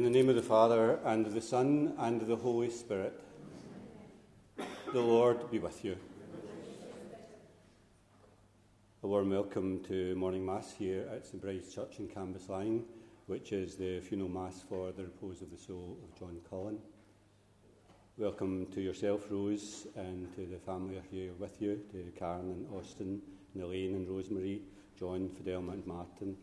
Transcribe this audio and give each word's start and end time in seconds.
In 0.00 0.04
the 0.04 0.10
name 0.10 0.30
of 0.30 0.34
the 0.34 0.40
Father, 0.40 0.98
and 1.04 1.26
of 1.26 1.34
the 1.34 1.42
Son, 1.42 1.92
and 1.98 2.22
of 2.22 2.28
the 2.28 2.34
Holy 2.34 2.70
Spirit. 2.70 3.20
The 4.56 4.98
Lord 4.98 5.50
be 5.50 5.58
with 5.58 5.84
you. 5.84 5.94
A 9.02 9.06
warm 9.06 9.28
welcome 9.28 9.84
to 9.84 10.14
morning 10.14 10.46
Mass 10.46 10.72
here 10.72 11.06
at 11.12 11.26
St 11.26 11.42
Bride's 11.42 11.74
Church 11.74 11.98
in 11.98 12.08
Cambuslang, 12.08 12.84
which 13.26 13.52
is 13.52 13.76
the 13.76 14.00
funeral 14.00 14.30
Mass 14.30 14.64
for 14.66 14.90
the 14.90 15.02
repose 15.02 15.42
of 15.42 15.50
the 15.50 15.58
soul 15.58 15.98
of 16.02 16.18
John 16.18 16.40
Cullen. 16.48 16.78
Welcome 18.16 18.68
to 18.72 18.80
yourself, 18.80 19.26
Rose, 19.30 19.86
and 19.96 20.34
to 20.34 20.46
the 20.46 20.60
family 20.60 20.98
here 21.10 21.32
with 21.38 21.60
you, 21.60 21.78
to 21.92 22.10
Karen 22.18 22.50
and 22.50 22.66
Austin, 22.72 23.20
and 23.52 23.62
Elaine 23.62 23.96
and 23.96 24.08
Rosemary, 24.08 24.62
John, 24.98 25.28
Fidelma 25.28 25.72
and 25.74 25.86
Martin, 25.86 26.38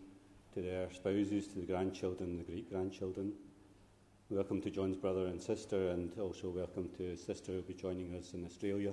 to 0.53 0.61
their 0.61 0.93
spouses, 0.93 1.47
to 1.47 1.55
the 1.55 1.65
grandchildren 1.65 2.29
and 2.29 2.39
the 2.39 2.43
great 2.43 2.69
grandchildren. 2.69 3.33
Welcome 4.29 4.59
to 4.63 4.69
John's 4.69 4.97
brother 4.97 5.27
and 5.27 5.41
sister, 5.41 5.91
and 5.91 6.11
also 6.19 6.49
welcome 6.49 6.89
to 6.97 7.03
his 7.03 7.23
sister 7.23 7.53
who 7.53 7.59
will 7.59 7.63
be 7.63 7.73
joining 7.73 8.13
us 8.13 8.33
in 8.33 8.43
Australia. 8.43 8.91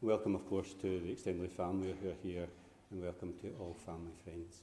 Welcome, 0.00 0.34
of 0.34 0.44
course, 0.48 0.74
to 0.82 0.98
the 0.98 1.12
extended 1.12 1.52
family 1.52 1.94
who 2.02 2.08
are 2.08 2.20
here, 2.20 2.48
and 2.90 3.00
welcome 3.00 3.32
to 3.42 3.54
all 3.60 3.76
family 3.86 4.10
friends. 4.24 4.62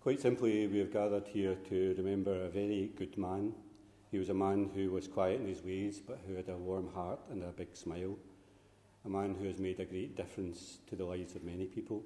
Quite 0.00 0.18
simply, 0.18 0.66
we 0.66 0.80
have 0.80 0.92
gathered 0.92 1.28
here 1.28 1.54
to 1.68 1.94
remember 1.96 2.34
a 2.34 2.48
very 2.48 2.90
good 2.96 3.16
man. 3.16 3.54
He 4.10 4.18
was 4.18 4.30
a 4.30 4.34
man 4.34 4.68
who 4.74 4.90
was 4.90 5.06
quiet 5.06 5.40
in 5.40 5.46
his 5.46 5.62
ways, 5.62 6.00
but 6.04 6.18
who 6.26 6.34
had 6.34 6.48
a 6.48 6.56
warm 6.56 6.92
heart 6.92 7.20
and 7.30 7.44
a 7.44 7.52
big 7.52 7.76
smile. 7.76 8.18
A 9.04 9.08
man 9.08 9.36
who 9.38 9.46
has 9.46 9.60
made 9.60 9.78
a 9.78 9.84
great 9.84 10.16
difference 10.16 10.78
to 10.88 10.96
the 10.96 11.04
lives 11.04 11.36
of 11.36 11.44
many 11.44 11.66
people. 11.66 12.02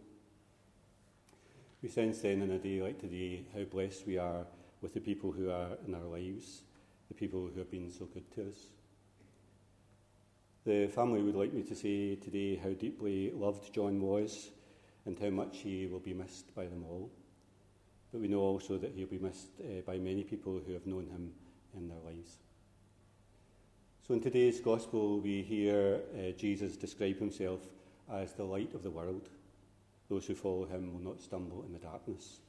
We 1.82 1.88
sense 1.88 2.18
then 2.18 2.42
in 2.42 2.50
a 2.50 2.58
day 2.58 2.82
like 2.82 3.00
today 3.00 3.46
how 3.54 3.64
blessed 3.64 4.06
we 4.06 4.18
are 4.18 4.44
with 4.80 4.94
the 4.94 5.00
people 5.00 5.32
who 5.32 5.50
are 5.50 5.76
in 5.86 5.94
our 5.94 6.04
lives, 6.04 6.62
the 7.08 7.14
people 7.14 7.48
who 7.52 7.58
have 7.58 7.70
been 7.70 7.90
so 7.90 8.06
good 8.06 8.30
to 8.34 8.48
us. 8.48 8.56
The 10.64 10.88
family 10.88 11.22
would 11.22 11.34
like 11.34 11.52
me 11.52 11.62
to 11.62 11.74
say 11.74 12.16
today 12.16 12.56
how 12.56 12.70
deeply 12.70 13.30
loved 13.32 13.72
John 13.74 14.00
was 14.00 14.50
and 15.06 15.18
how 15.18 15.30
much 15.30 15.58
he 15.58 15.86
will 15.86 16.00
be 16.00 16.14
missed 16.14 16.54
by 16.54 16.64
them 16.64 16.84
all. 16.88 17.10
But 18.12 18.20
we 18.20 18.28
know 18.28 18.40
also 18.40 18.76
that 18.78 18.92
he'll 18.94 19.06
be 19.06 19.18
missed 19.18 19.48
uh, 19.60 19.80
by 19.86 19.98
many 19.98 20.24
people 20.24 20.60
who 20.64 20.72
have 20.74 20.86
known 20.86 21.06
him 21.06 21.32
in 21.76 21.88
their 21.88 22.00
lives. 22.04 22.36
So 24.06 24.14
in 24.14 24.20
today's 24.20 24.60
Gospel, 24.60 25.20
we 25.20 25.42
hear 25.42 26.00
uh, 26.14 26.32
Jesus 26.32 26.76
describe 26.76 27.18
himself 27.18 27.60
as 28.12 28.32
the 28.32 28.44
light 28.44 28.74
of 28.74 28.82
the 28.82 28.90
world. 28.90 29.28
Those 30.08 30.26
who 30.26 30.34
follow 30.34 30.66
him 30.66 30.92
will 30.92 31.00
not 31.00 31.20
stumble 31.20 31.64
in 31.64 31.72
the 31.72 31.78
darkness. 31.78 32.40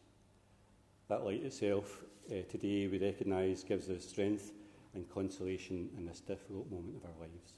That 1.12 1.26
light 1.26 1.44
itself, 1.44 2.06
uh, 2.32 2.36
today 2.50 2.88
we 2.88 2.98
recognise, 2.98 3.66
gives 3.66 3.90
us 3.90 4.08
strength 4.08 4.54
and 4.94 5.10
consolation 5.14 5.90
in 5.98 6.06
this 6.06 6.22
difficult 6.22 6.72
moment 6.72 6.96
of 6.96 7.04
our 7.04 7.20
lives. 7.20 7.52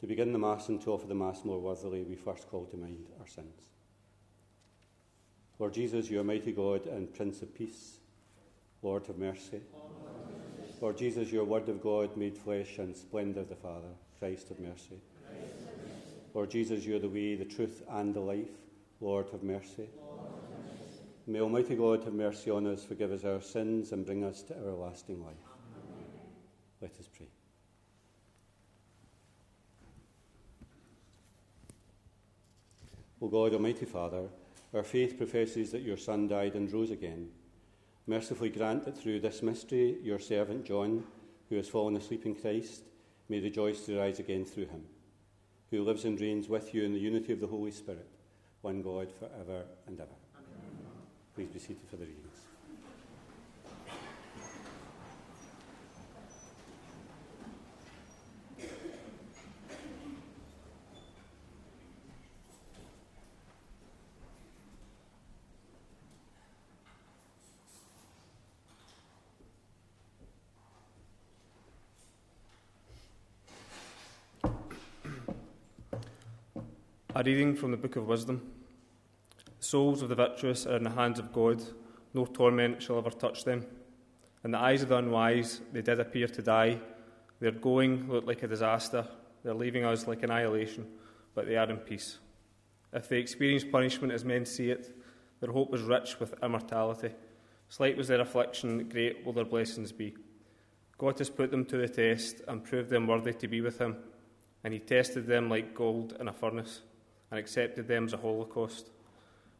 To 0.00 0.06
begin 0.06 0.32
the 0.32 0.38
Mass 0.38 0.70
and 0.70 0.80
to 0.80 0.92
offer 0.92 1.06
the 1.06 1.14
Mass 1.14 1.44
more 1.44 1.60
worthily, 1.60 2.04
we 2.04 2.16
first 2.16 2.48
call 2.48 2.64
to 2.64 2.76
mind 2.78 3.08
our 3.20 3.26
sins. 3.26 3.60
Lord 5.58 5.74
Jesus, 5.74 6.08
you 6.08 6.18
are 6.18 6.24
mighty 6.24 6.52
God 6.52 6.86
and 6.86 7.12
Prince 7.12 7.42
of 7.42 7.54
Peace. 7.54 7.98
Lord, 8.80 9.06
have 9.08 9.18
mercy. 9.18 9.60
Lord 10.80 10.96
Jesus, 10.96 11.30
your 11.30 11.44
Word 11.44 11.68
of 11.68 11.82
God 11.82 12.16
made 12.16 12.38
flesh 12.38 12.78
and 12.78 12.96
splendour 12.96 13.42
of 13.42 13.50
the 13.50 13.56
Father. 13.56 13.92
Christ, 14.18 14.48
have 14.48 14.60
mercy. 14.60 14.96
Lord 16.32 16.50
Jesus, 16.50 16.82
you 16.86 16.96
are 16.96 16.98
the 16.98 17.10
way, 17.10 17.34
the 17.34 17.44
truth, 17.44 17.82
and 17.90 18.14
the 18.14 18.20
life. 18.20 18.56
Lord, 19.02 19.28
have 19.32 19.42
mercy. 19.42 19.90
May 21.26 21.40
Almighty 21.40 21.74
God 21.74 22.04
have 22.04 22.14
mercy 22.14 22.50
on 22.50 22.66
us, 22.66 22.84
forgive 22.84 23.10
us 23.10 23.24
our 23.24 23.40
sins, 23.40 23.92
and 23.92 24.06
bring 24.06 24.24
us 24.24 24.42
to 24.42 24.56
everlasting 24.56 25.24
life. 25.24 25.34
Amen. 25.44 26.06
Let 26.80 26.92
us 27.00 27.08
pray. 27.08 27.26
O 33.20 33.28
God, 33.28 33.54
Almighty 33.54 33.86
Father, 33.86 34.28
our 34.72 34.84
faith 34.84 35.16
professes 35.16 35.72
that 35.72 35.82
your 35.82 35.96
Son 35.96 36.28
died 36.28 36.54
and 36.54 36.72
rose 36.72 36.90
again. 36.90 37.28
Mercifully 38.06 38.50
grant 38.50 38.84
that 38.84 38.96
through 38.96 39.20
this 39.20 39.42
mystery, 39.42 39.96
your 40.02 40.20
servant 40.20 40.64
John, 40.64 41.02
who 41.48 41.56
has 41.56 41.68
fallen 41.68 41.96
asleep 41.96 42.24
in 42.24 42.34
Christ, 42.36 42.84
may 43.28 43.40
rejoice 43.40 43.84
to 43.86 43.98
rise 43.98 44.20
again 44.20 44.44
through 44.44 44.66
him 44.66 44.84
who 45.70 45.82
lives 45.82 46.04
and 46.04 46.20
reigns 46.20 46.48
with 46.48 46.74
you 46.74 46.84
in 46.84 46.92
the 46.92 46.98
unity 46.98 47.32
of 47.32 47.40
the 47.40 47.46
Holy 47.46 47.70
Spirit, 47.70 48.08
one 48.62 48.82
God 48.82 49.10
for 49.18 49.28
ever 49.40 49.64
and 49.86 50.00
ever. 50.00 50.25
Please 51.36 51.48
be 51.48 51.58
seated 51.58 51.86
for 51.90 51.96
the 51.96 52.06
readings. 52.06 52.46
A 77.14 77.22
reading 77.22 77.54
from 77.54 77.72
the 77.72 77.76
Book 77.76 77.96
of 77.96 78.06
Wisdom. 78.06 78.40
Souls 79.66 80.00
of 80.00 80.08
the 80.08 80.14
virtuous 80.14 80.64
are 80.64 80.76
in 80.76 80.84
the 80.84 80.90
hands 80.90 81.18
of 81.18 81.32
God, 81.32 81.60
no 82.14 82.24
torment 82.24 82.80
shall 82.80 82.98
ever 82.98 83.10
touch 83.10 83.42
them. 83.42 83.66
In 84.44 84.52
the 84.52 84.60
eyes 84.60 84.84
of 84.84 84.90
the 84.90 84.98
unwise, 84.98 85.60
they 85.72 85.82
did 85.82 85.98
appear 85.98 86.28
to 86.28 86.40
die. 86.40 86.78
Their 87.40 87.50
going 87.50 88.08
looked 88.08 88.28
like 88.28 88.44
a 88.44 88.46
disaster, 88.46 89.04
their 89.42 89.54
leaving 89.54 89.84
us 89.84 90.06
like 90.06 90.22
annihilation, 90.22 90.86
but 91.34 91.48
they 91.48 91.56
are 91.56 91.68
in 91.68 91.78
peace. 91.78 92.18
If 92.92 93.08
they 93.08 93.18
experience 93.18 93.64
punishment 93.64 94.12
as 94.12 94.24
men 94.24 94.46
see 94.46 94.70
it, 94.70 94.96
their 95.40 95.50
hope 95.50 95.74
is 95.74 95.82
rich 95.82 96.20
with 96.20 96.40
immortality. 96.44 97.10
Slight 97.68 97.96
was 97.96 98.06
their 98.06 98.20
affliction, 98.20 98.88
great 98.88 99.26
will 99.26 99.32
their 99.32 99.44
blessings 99.44 99.90
be. 99.90 100.14
God 100.96 101.18
has 101.18 101.28
put 101.28 101.50
them 101.50 101.64
to 101.64 101.76
the 101.76 101.88
test 101.88 102.40
and 102.46 102.62
proved 102.62 102.88
them 102.88 103.08
worthy 103.08 103.32
to 103.32 103.48
be 103.48 103.60
with 103.60 103.78
Him, 103.78 103.96
and 104.62 104.72
He 104.72 104.78
tested 104.78 105.26
them 105.26 105.50
like 105.50 105.74
gold 105.74 106.16
in 106.20 106.28
a 106.28 106.32
furnace 106.32 106.82
and 107.32 107.40
accepted 107.40 107.88
them 107.88 108.04
as 108.04 108.12
a 108.12 108.18
holocaust. 108.18 108.92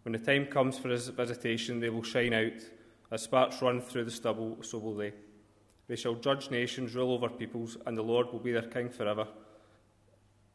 When 0.06 0.12
the 0.12 0.18
time 0.20 0.46
comes 0.46 0.78
for 0.78 0.88
His 0.88 1.08
visitation, 1.08 1.80
they 1.80 1.90
will 1.90 2.04
shine 2.04 2.32
out. 2.32 2.62
As 3.10 3.22
sparks 3.22 3.60
run 3.60 3.80
through 3.80 4.04
the 4.04 4.12
stubble, 4.12 4.56
so 4.62 4.78
will 4.78 4.94
they. 4.94 5.12
They 5.88 5.96
shall 5.96 6.14
judge 6.14 6.48
nations, 6.48 6.94
rule 6.94 7.10
over 7.10 7.28
peoples, 7.28 7.76
and 7.84 7.98
the 7.98 8.02
Lord 8.02 8.30
will 8.30 8.38
be 8.38 8.52
their 8.52 8.62
king 8.62 8.88
forever. 8.88 9.26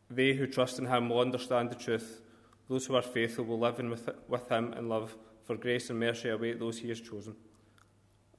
They 0.09 0.31
who 0.35 0.47
trust 0.47 0.79
in 0.79 0.85
Him 0.85 1.09
will 1.09 1.19
understand 1.19 1.69
the 1.69 1.75
truth. 1.75 2.21
Those 2.69 2.85
who 2.85 2.95
are 2.95 3.01
faithful 3.01 3.43
will 3.43 3.59
live 3.59 3.77
in 3.81 3.89
with, 3.89 4.09
with 4.29 4.47
Him 4.47 4.71
in 4.71 4.87
love, 4.87 5.17
for 5.43 5.57
grace 5.57 5.89
and 5.89 5.99
mercy 5.99 6.29
await 6.29 6.57
those 6.57 6.77
He 6.77 6.87
has 6.87 7.01
chosen. 7.01 7.35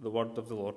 The 0.00 0.08
word 0.08 0.38
of 0.38 0.49
the 0.49 0.55
Lord. 0.55 0.76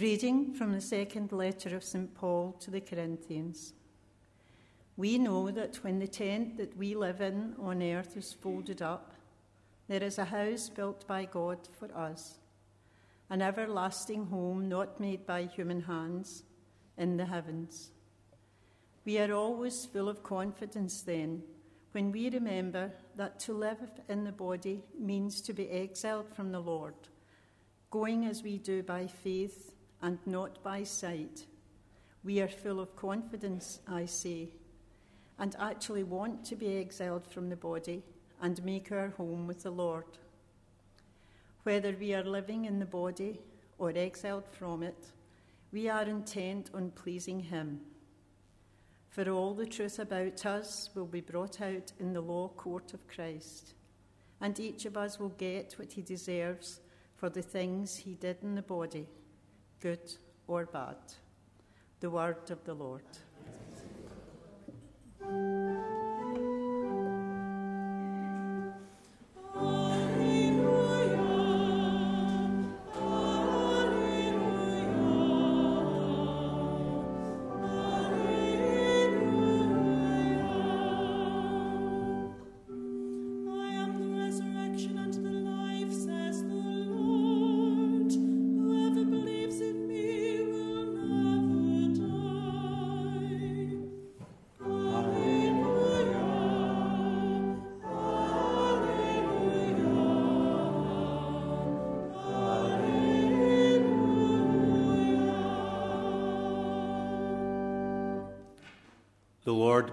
Reading 0.00 0.52
from 0.52 0.72
the 0.72 0.80
second 0.80 1.30
letter 1.30 1.76
of 1.76 1.84
St. 1.84 2.12
Paul 2.16 2.56
to 2.58 2.72
the 2.72 2.80
Corinthians. 2.80 3.74
We 4.96 5.18
know 5.18 5.52
that 5.52 5.84
when 5.84 6.00
the 6.00 6.08
tent 6.08 6.56
that 6.56 6.76
we 6.76 6.96
live 6.96 7.20
in 7.20 7.54
on 7.60 7.80
earth 7.80 8.16
is 8.16 8.32
folded 8.32 8.82
up, 8.82 9.14
there 9.86 10.02
is 10.02 10.18
a 10.18 10.24
house 10.24 10.68
built 10.68 11.06
by 11.06 11.26
God 11.26 11.58
for 11.78 11.96
us, 11.96 12.38
an 13.30 13.40
everlasting 13.40 14.26
home 14.26 14.68
not 14.68 14.98
made 14.98 15.26
by 15.26 15.44
human 15.44 15.82
hands 15.82 16.42
in 16.98 17.16
the 17.16 17.26
heavens. 17.26 17.90
We 19.04 19.20
are 19.20 19.32
always 19.32 19.86
full 19.86 20.08
of 20.08 20.24
confidence 20.24 21.02
then 21.02 21.44
when 21.92 22.10
we 22.10 22.30
remember 22.30 22.90
that 23.14 23.38
to 23.40 23.52
live 23.52 23.92
in 24.08 24.24
the 24.24 24.32
body 24.32 24.82
means 24.98 25.40
to 25.42 25.52
be 25.52 25.70
exiled 25.70 26.34
from 26.34 26.50
the 26.50 26.58
Lord, 26.58 26.96
going 27.92 28.24
as 28.24 28.42
we 28.42 28.58
do 28.58 28.82
by 28.82 29.06
faith 29.06 29.73
and 30.04 30.18
not 30.26 30.62
by 30.62 30.84
sight. 30.84 31.46
We 32.22 32.38
are 32.42 32.48
full 32.48 32.78
of 32.78 32.94
confidence, 32.94 33.80
I 33.88 34.04
say, 34.04 34.50
and 35.38 35.56
actually 35.58 36.02
want 36.02 36.44
to 36.44 36.56
be 36.56 36.76
exiled 36.76 37.26
from 37.26 37.48
the 37.48 37.56
body 37.56 38.02
and 38.42 38.62
make 38.62 38.92
our 38.92 39.08
home 39.08 39.46
with 39.46 39.62
the 39.62 39.70
Lord. 39.70 40.18
Whether 41.62 41.96
we 41.98 42.12
are 42.12 42.22
living 42.22 42.66
in 42.66 42.78
the 42.78 42.84
body 42.84 43.40
or 43.78 43.92
exiled 43.96 44.44
from 44.46 44.82
it, 44.82 45.06
we 45.72 45.88
are 45.88 46.04
intent 46.04 46.70
on 46.74 46.90
pleasing 46.90 47.40
Him. 47.40 47.80
For 49.08 49.30
all 49.30 49.54
the 49.54 49.66
truth 49.66 49.98
about 49.98 50.44
us 50.44 50.90
will 50.94 51.06
be 51.06 51.22
brought 51.22 51.62
out 51.62 51.92
in 51.98 52.12
the 52.12 52.20
law 52.20 52.48
court 52.48 52.92
of 52.92 53.08
Christ, 53.08 53.72
and 54.42 54.60
each 54.60 54.84
of 54.84 54.98
us 54.98 55.18
will 55.18 55.30
get 55.30 55.78
what 55.78 55.92
he 55.92 56.02
deserves 56.02 56.80
for 57.16 57.30
the 57.30 57.42
things 57.42 57.96
he 57.96 58.14
did 58.16 58.36
in 58.42 58.54
the 58.54 58.62
body 58.62 59.06
good 59.84 60.14
or 60.46 60.64
bad. 60.64 60.96
The 62.00 62.08
word 62.08 62.50
of 62.50 62.64
the 62.64 62.72
Lord. 62.72 63.02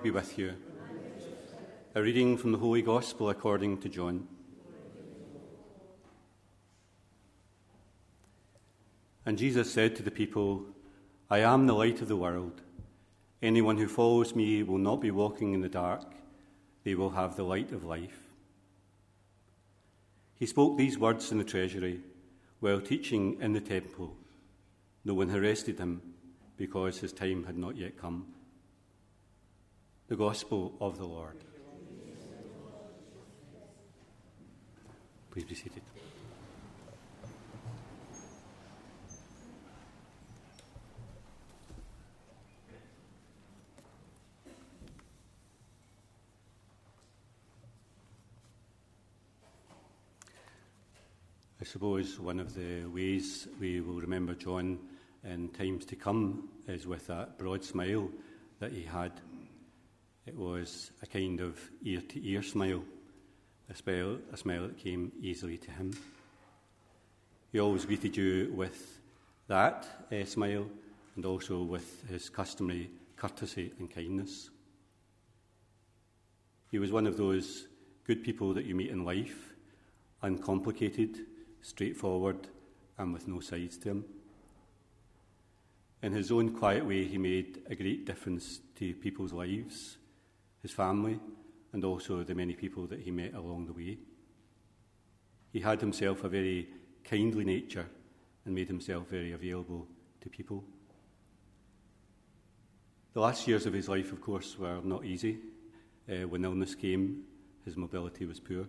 Be 0.04 0.10
with 0.10 0.36
you. 0.36 0.56
A 1.94 2.02
reading 2.02 2.36
from 2.36 2.52
the 2.52 2.58
Holy 2.58 2.82
Gospel 2.82 3.30
according 3.30 3.78
to 3.82 3.90
John. 3.90 4.28
And 9.28 9.38
Jesus 9.38 9.72
said 9.72 9.96
to 9.96 10.02
the 10.02 10.10
people, 10.10 10.66
I 11.30 11.40
am 11.40 11.68
the 11.68 11.76
light 11.76 12.02
of 12.02 12.08
the 12.08 12.16
world. 12.16 12.62
Anyone 13.44 13.78
who 13.78 13.88
follows 13.88 14.34
me 14.34 14.64
will 14.64 14.80
not 14.80 15.02
be 15.02 15.12
walking 15.12 15.54
in 15.54 15.62
the 15.62 15.70
dark, 15.70 16.12
they 16.84 16.96
will 16.96 17.12
have 17.12 17.36
the 17.36 17.44
light 17.44 17.72
of 17.72 17.84
life. 17.84 18.32
He 20.40 20.48
spoke 20.48 20.80
these 20.80 20.98
words 20.98 21.32
in 21.32 21.38
the 21.38 21.44
treasury 21.44 22.00
while 22.60 22.82
teaching 22.82 23.40
in 23.40 23.54
the 23.54 23.62
temple. 23.62 24.16
No 25.06 25.14
one 25.14 25.30
arrested 25.30 25.78
him 25.78 26.02
because 26.58 26.98
his 26.98 27.14
time 27.14 27.44
had 27.44 27.58
not 27.58 27.78
yet 27.78 28.00
come. 28.00 28.26
The 30.12 30.18
Gospel 30.18 30.74
of 30.82 30.98
the 30.98 31.06
Lord. 31.06 31.38
Please 35.32 35.46
be 35.46 35.56
seated. 35.56 35.84
I 51.62 51.64
suppose 51.64 52.20
one 52.20 52.42
of 52.42 52.54
the 52.54 52.86
ways 52.88 53.48
we 53.62 53.80
will 53.80 54.02
remember 54.02 54.34
John 54.34 54.78
in 55.24 55.48
times 55.52 55.86
to 55.86 55.96
come 55.96 56.50
is 56.68 56.86
with 56.86 57.08
that 57.08 57.38
broad 57.38 57.64
smile 57.64 58.10
that 58.60 58.74
he 58.74 58.84
had 58.84 59.14
it 60.26 60.36
was 60.36 60.92
a 61.02 61.08
kind 61.08 61.40
of 61.40 61.60
ear 61.84 62.02
to 62.02 62.28
ear 62.28 62.44
smile, 62.44 62.84
a 63.70 63.76
smile, 63.76 64.18
a 64.32 64.38
smile 64.38 64.68
that 64.68 64.78
came 64.78 65.12
easily 65.22 65.58
to 65.58 65.72
him. 65.72 65.92
He 67.52 67.60
always 67.60 67.86
greeted 67.86 68.16
you 68.16 68.52
with 68.56 69.00
that 69.48 69.86
uh, 70.12 70.24
smile 70.26 70.68
and 71.16 71.26
also 71.26 71.64
with 71.64 72.08
his 72.08 72.30
customary 72.30 72.90
courtesy 73.18 73.74
and 73.80 73.90
kindness. 73.94 74.50
He 76.70 76.80
was 76.80 76.92
one 76.92 77.08
of 77.08 77.18
those 77.18 77.68
good 78.06 78.24
people 78.24 78.54
that 78.54 78.66
you 78.66 78.76
meet 78.76 78.90
in 78.92 79.04
life, 79.04 79.54
uncomplicated, 80.22 81.18
straightforward, 81.62 82.48
and 82.98 83.12
with 83.12 83.28
no 83.28 83.40
sides 83.40 83.78
to 83.80 83.90
him. 83.90 84.06
In 86.02 86.14
his 86.14 86.32
own 86.32 86.56
quiet 86.56 86.86
way, 86.86 87.06
he 87.06 87.18
made 87.18 87.60
a 87.70 87.76
great 87.76 88.06
difference 88.06 88.60
to 88.78 88.94
people's 88.94 89.34
lives 89.34 89.98
his 90.62 90.72
family, 90.72 91.20
and 91.74 91.84
also 91.84 92.24
the 92.24 92.36
many 92.36 92.54
people 92.54 92.88
that 92.88 93.00
he 93.00 93.12
met 93.12 93.34
along 93.34 93.66
the 93.66 93.74
way. 93.74 93.98
He 95.52 95.60
had 95.60 95.82
himself 95.82 96.24
a 96.24 96.30
very 96.30 96.68
kindly 97.04 97.44
nature 97.44 97.88
and 98.46 98.56
made 98.56 98.68
himself 98.68 99.08
very 99.10 99.32
available 99.32 99.88
to 100.22 100.30
people. 100.30 100.64
The 103.14 103.22
last 103.22 103.48
years 103.48 103.66
of 103.66 103.74
his 103.74 103.90
life, 103.90 104.12
of 104.12 104.22
course, 104.22 104.58
were 104.58 104.80
not 104.84 105.06
easy. 105.06 105.40
Uh, 106.10 106.28
when 106.28 106.46
illness 106.46 106.76
came, 106.76 107.24
his 107.66 107.76
mobility 107.76 108.26
was 108.26 108.40
poor. 108.40 108.66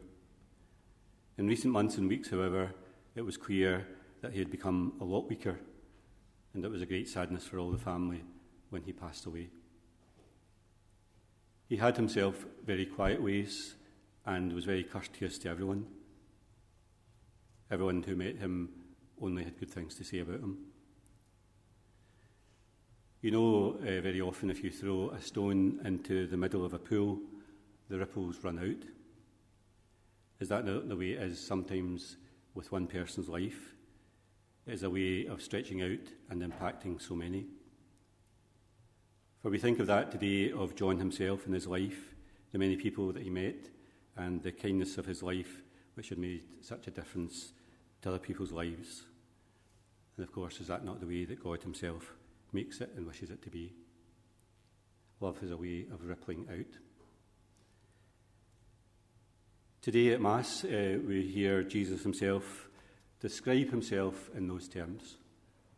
In 1.39 1.47
recent 1.47 1.73
months 1.73 1.97
and 1.97 2.09
weeks, 2.09 2.31
however, 2.31 2.75
it 3.15 3.23
was 3.23 3.37
clear 3.37 3.87
that 4.21 4.33
he 4.33 4.39
had 4.39 4.51
become 4.51 4.95
a 5.01 5.05
lot 5.05 5.29
weaker, 5.29 5.59
and 6.55 6.65
it 6.65 6.71
was 6.71 6.83
a 6.83 6.87
great 6.87 7.09
sadness 7.09 7.47
for 7.47 7.59
all 7.59 7.71
the 7.71 7.79
family 7.79 8.23
when 8.71 8.83
he 8.83 8.93
passed 8.93 9.27
away. 9.27 9.49
He 11.73 11.79
had 11.79 11.97
himself 11.97 12.45
very 12.67 12.85
quiet 12.85 13.23
ways 13.23 13.76
and 14.26 14.52
was 14.52 14.67
very 14.67 14.85
courteous 14.85 15.38
to 15.38 15.49
everyone. 15.49 15.87
Everyone 17.71 18.02
who 18.02 18.14
met 18.14 18.37
him 18.37 18.69
only 19.23 19.45
had 19.45 19.59
good 19.59 19.71
things 19.71 19.95
to 19.95 20.05
say 20.05 20.19
about 20.19 20.41
him. 20.41 20.59
You 23.23 23.31
know, 23.31 23.79
uh, 23.81 24.02
very 24.02 24.21
often 24.21 24.50
if 24.50 24.62
you 24.62 24.71
throw 24.71 25.12
a 25.12 25.23
stone 25.23 25.81
into 25.87 26.26
the 26.26 26.37
middle 26.37 26.62
of 26.62 26.75
a 26.75 26.79
pool, 26.79 27.19
the 27.88 27.99
ripples 27.99 28.45
run 28.45 28.59
out. 28.59 28.87
Is 30.41 30.50
that 30.50 30.67
the, 30.67 30.81
the 30.81 30.95
way 30.95 31.12
it 31.12 31.23
is 31.23 31.41
sometimes 31.41 32.19
with 32.52 32.71
one 32.71 32.87
person's 32.87 33.31
life? 33.31 33.73
It 34.67 34.75
is 34.75 34.83
a 34.83 34.91
way 34.91 35.25
of 35.25 35.41
stretching 35.41 35.81
out 35.81 36.07
and 36.29 36.43
impacting 36.43 37.00
so 37.00 37.14
many. 37.14 37.47
For 39.43 39.51
we 39.51 39.59
think 39.59 39.81
of 39.81 39.89
that 39.89 40.13
today 40.13 40.53
of 40.53 40.77
John 40.77 40.99
himself 40.99 41.47
and 41.47 41.55
his 41.55 41.67
life, 41.67 42.15
the 42.53 42.61
many 42.61 42.77
people 42.77 43.13
that 43.13 43.25
he 43.25 43.31
met, 43.31 43.71
and 44.17 44.41
the 44.41 44.53
kindness 44.53 44.99
of 44.99 45.07
his 45.07 45.21
life, 45.21 45.63
which 45.95 46.11
had 46.11 46.19
made 46.19 46.45
such 46.61 46.87
a 46.87 46.93
difference 46.93 47.53
to 48.03 48.11
other 48.11 48.21
people's 48.21 48.53
lives. 48.53 49.03
And 50.17 50.25
of 50.25 50.33
course, 50.33 50.61
is 50.61 50.69
that 50.69 50.85
not 50.85 51.01
the 51.01 51.09
way 51.09 51.25
that 51.25 51.43
God 51.43 51.61
himself 51.61 52.15
makes 52.53 52.81
it 52.81 52.93
and 52.97 53.05
wishes 53.05 53.31
it 53.31 53.43
to 53.43 53.51
be? 53.51 53.73
Love 55.19 55.43
is 55.43 55.51
a 55.51 55.57
way 55.57 55.87
of 55.93 56.07
rippling 56.07 56.47
out. 56.49 56.79
Today 59.81 60.13
at 60.13 60.21
Mass, 60.21 60.65
uh, 60.65 60.99
we 61.05 61.23
hear 61.23 61.65
Jesus 61.65 62.05
himself 62.05 62.69
describe 63.19 63.71
himself 63.71 64.31
in 64.37 64.47
those 64.47 64.69
terms 64.69 65.17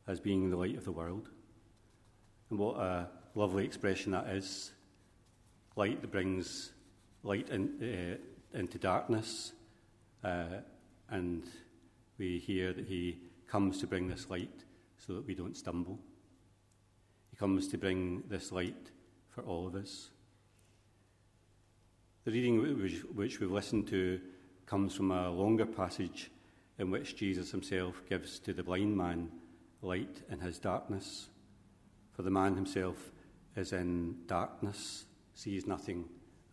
as 0.06 0.20
being 0.20 0.50
the 0.50 0.56
light 0.58 0.76
of 0.76 0.84
the 0.84 0.92
world. 0.92 1.30
And 2.50 2.58
what 2.58 2.76
a 2.76 3.08
lovely 3.34 3.64
expression 3.64 4.12
that 4.12 4.28
is. 4.28 4.72
Light 5.76 6.00
that 6.00 6.12
brings 6.12 6.72
light 7.22 7.48
in, 7.50 8.18
uh, 8.54 8.58
into 8.58 8.78
darkness. 8.78 9.52
Uh, 10.22 10.60
and 11.10 11.44
we 12.18 12.38
hear 12.38 12.72
that 12.72 12.86
he 12.86 13.18
comes 13.48 13.80
to 13.80 13.86
bring 13.86 14.08
this 14.08 14.30
light 14.30 14.64
so 14.96 15.14
that 15.14 15.26
we 15.26 15.34
don't 15.34 15.56
stumble. 15.56 15.98
He 17.30 17.36
comes 17.36 17.66
to 17.68 17.78
bring 17.78 18.22
this 18.28 18.52
light 18.52 18.90
for 19.28 19.42
all 19.42 19.66
of 19.66 19.74
us. 19.74 20.10
The 22.24 22.30
reading 22.30 22.80
which, 22.80 23.02
which 23.14 23.40
we've 23.40 23.50
listened 23.50 23.88
to 23.88 24.20
comes 24.64 24.94
from 24.94 25.10
a 25.10 25.30
longer 25.30 25.66
passage 25.66 26.30
in 26.78 26.90
which 26.90 27.16
Jesus 27.16 27.50
himself 27.50 28.02
gives 28.08 28.38
to 28.40 28.52
the 28.52 28.62
blind 28.62 28.96
man 28.96 29.30
light 29.82 30.22
in 30.30 30.40
his 30.40 30.58
darkness. 30.58 31.28
For 32.12 32.22
the 32.22 32.30
man 32.30 32.54
himself 32.54 33.10
is 33.56 33.72
in 33.72 34.16
darkness, 34.26 35.04
sees 35.34 35.66
nothing, 35.66 36.04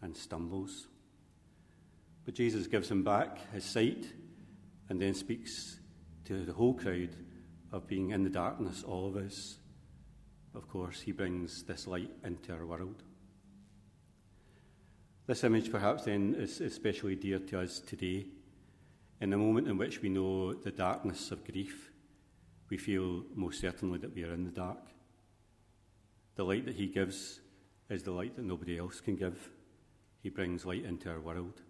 and 0.01 0.15
stumbles. 0.15 0.87
But 2.25 2.35
Jesus 2.35 2.67
gives 2.67 2.89
him 2.89 3.03
back 3.03 3.51
his 3.51 3.65
sight 3.65 4.05
and 4.89 5.01
then 5.01 5.13
speaks 5.13 5.79
to 6.25 6.45
the 6.45 6.53
whole 6.53 6.73
crowd 6.73 7.15
of 7.71 7.87
being 7.87 8.11
in 8.11 8.23
the 8.23 8.29
darkness, 8.29 8.83
all 8.83 9.07
of 9.07 9.15
us. 9.15 9.57
Of 10.53 10.67
course, 10.67 11.01
he 11.01 11.11
brings 11.11 11.63
this 11.63 11.87
light 11.87 12.11
into 12.23 12.53
our 12.53 12.65
world. 12.65 13.03
This 15.27 15.43
image, 15.43 15.71
perhaps, 15.71 16.03
then, 16.03 16.35
is 16.37 16.59
especially 16.59 17.15
dear 17.15 17.39
to 17.39 17.61
us 17.61 17.79
today. 17.79 18.25
In 19.21 19.29
the 19.29 19.37
moment 19.37 19.67
in 19.67 19.77
which 19.77 20.01
we 20.01 20.09
know 20.09 20.53
the 20.53 20.71
darkness 20.71 21.31
of 21.31 21.45
grief, 21.45 21.91
we 22.69 22.77
feel 22.77 23.23
most 23.35 23.61
certainly 23.61 23.99
that 23.99 24.13
we 24.13 24.23
are 24.23 24.33
in 24.33 24.43
the 24.43 24.51
dark. 24.51 24.79
The 26.41 26.47
light 26.47 26.65
that 26.65 26.75
He 26.75 26.87
gives 26.87 27.39
is 27.91 28.01
the 28.01 28.09
light 28.09 28.35
that 28.35 28.45
nobody 28.45 28.79
else 28.79 28.99
can 28.99 29.15
give. 29.15 29.51
He 30.23 30.29
brings 30.29 30.65
light 30.65 30.85
into 30.85 31.07
our 31.07 31.19
world, 31.19 31.61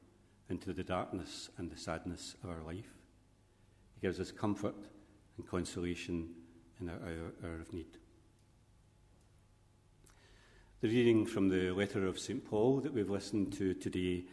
into 0.49 0.71
the 0.71 0.81
darkness 0.81 1.49
and 1.57 1.69
the 1.69 1.75
sadness 1.75 2.37
of 2.41 2.51
our 2.51 2.63
life. 2.63 2.87
He 3.95 3.99
gives 3.99 4.17
us 4.17 4.31
comfort 4.31 4.77
and 5.35 5.45
consolation 5.45 6.29
in 6.79 6.87
our 6.87 6.95
hour, 6.95 7.59
of 7.59 7.73
need. 7.73 7.97
The 10.79 10.87
reading 10.87 11.25
from 11.25 11.49
the 11.49 11.71
letter 11.71 12.07
of 12.07 12.17
St. 12.17 12.49
Paul 12.49 12.79
that 12.79 12.93
we've 12.93 13.09
listened 13.09 13.51
to 13.57 13.73
today, 13.73 14.23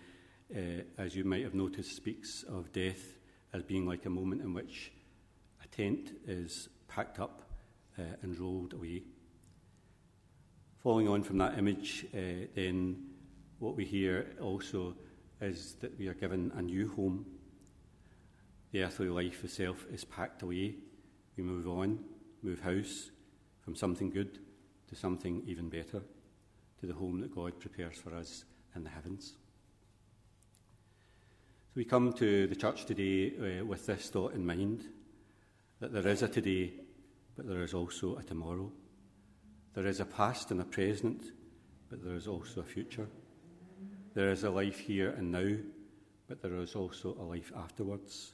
uh, 0.55 0.83
as 0.99 1.17
you 1.17 1.25
might 1.25 1.43
have 1.43 1.55
noticed, 1.55 1.97
speaks 1.97 2.45
of 2.45 2.73
death 2.73 3.17
as 3.53 3.65
being 3.65 3.87
like 3.89 4.07
a 4.07 4.11
moment 4.11 4.43
in 4.43 4.55
which 4.55 4.93
a 5.65 5.67
tent 5.67 6.13
is 6.29 6.69
packed 6.87 7.19
up 7.19 7.43
uh, 7.99 8.03
and 8.23 8.39
rolled 8.39 8.73
away. 8.73 9.03
Following 10.85 11.09
on 11.09 11.25
from 11.25 11.39
that 11.39 11.59
image, 11.59 12.07
uh, 12.15 12.47
then 12.55 13.03
what 13.59 13.75
we 13.75 13.85
hear 13.85 14.37
also 14.41 14.95
is 15.41 15.75
that 15.81 15.99
we 15.99 16.07
are 16.07 16.15
given 16.15 16.53
a 16.55 16.63
new 16.63 16.89
home. 16.95 17.27
The 18.71 18.85
earthly 18.85 19.09
life 19.09 19.43
itself 19.43 19.85
is 19.93 20.05
packed 20.05 20.43
away. 20.43 20.77
We 21.37 21.43
move 21.43 21.67
on, 21.67 21.99
move 22.45 22.61
house 22.61 23.11
from 23.61 23.75
something 23.75 24.09
good 24.09 24.39
to 24.89 24.95
something 24.95 25.43
even 25.49 25.69
better, 25.69 26.01
to 26.81 26.87
the 26.87 26.95
home 26.95 27.21
that 27.23 27.35
God 27.35 27.59
prepares 27.59 27.97
for 27.97 28.15
us 28.15 28.45
in 28.77 28.85
the 28.85 28.91
heavens. 28.91 29.35
So 31.67 31.73
we 31.75 31.85
come 31.85 32.13
to 32.13 32.47
the 32.47 32.57
church 32.57 32.85
today 32.85 33.33
uh, 33.37 33.65
with 33.65 33.85
this 33.87 34.11
thought 34.11 34.35
in 34.35 34.47
mind 34.47 34.85
that 35.81 35.93
there 35.93 36.07
is 36.07 36.23
a 36.23 36.29
today, 36.29 36.73
but 37.37 37.49
there 37.49 37.65
is 37.65 37.75
also 37.75 38.17
a 38.17 38.23
tomorrow. 38.23 38.71
There 39.75 39.87
is 39.87 40.01
a 40.01 40.05
past 40.05 40.51
and 40.51 40.61
a 40.61 40.65
present, 40.65 41.25
but 41.89 42.03
there 42.05 42.15
is 42.15 42.27
also 42.27 42.61
a 42.61 42.65
future. 42.65 43.09
There 44.15 44.31
is 44.31 44.45
a 44.45 44.51
life 44.51 44.79
here 44.79 45.11
and 45.11 45.31
now, 45.31 45.57
but 46.27 46.43
there 46.43 46.57
is 46.57 46.75
also 46.75 47.17
a 47.19 47.23
life 47.23 47.53
afterwards. 47.57 48.33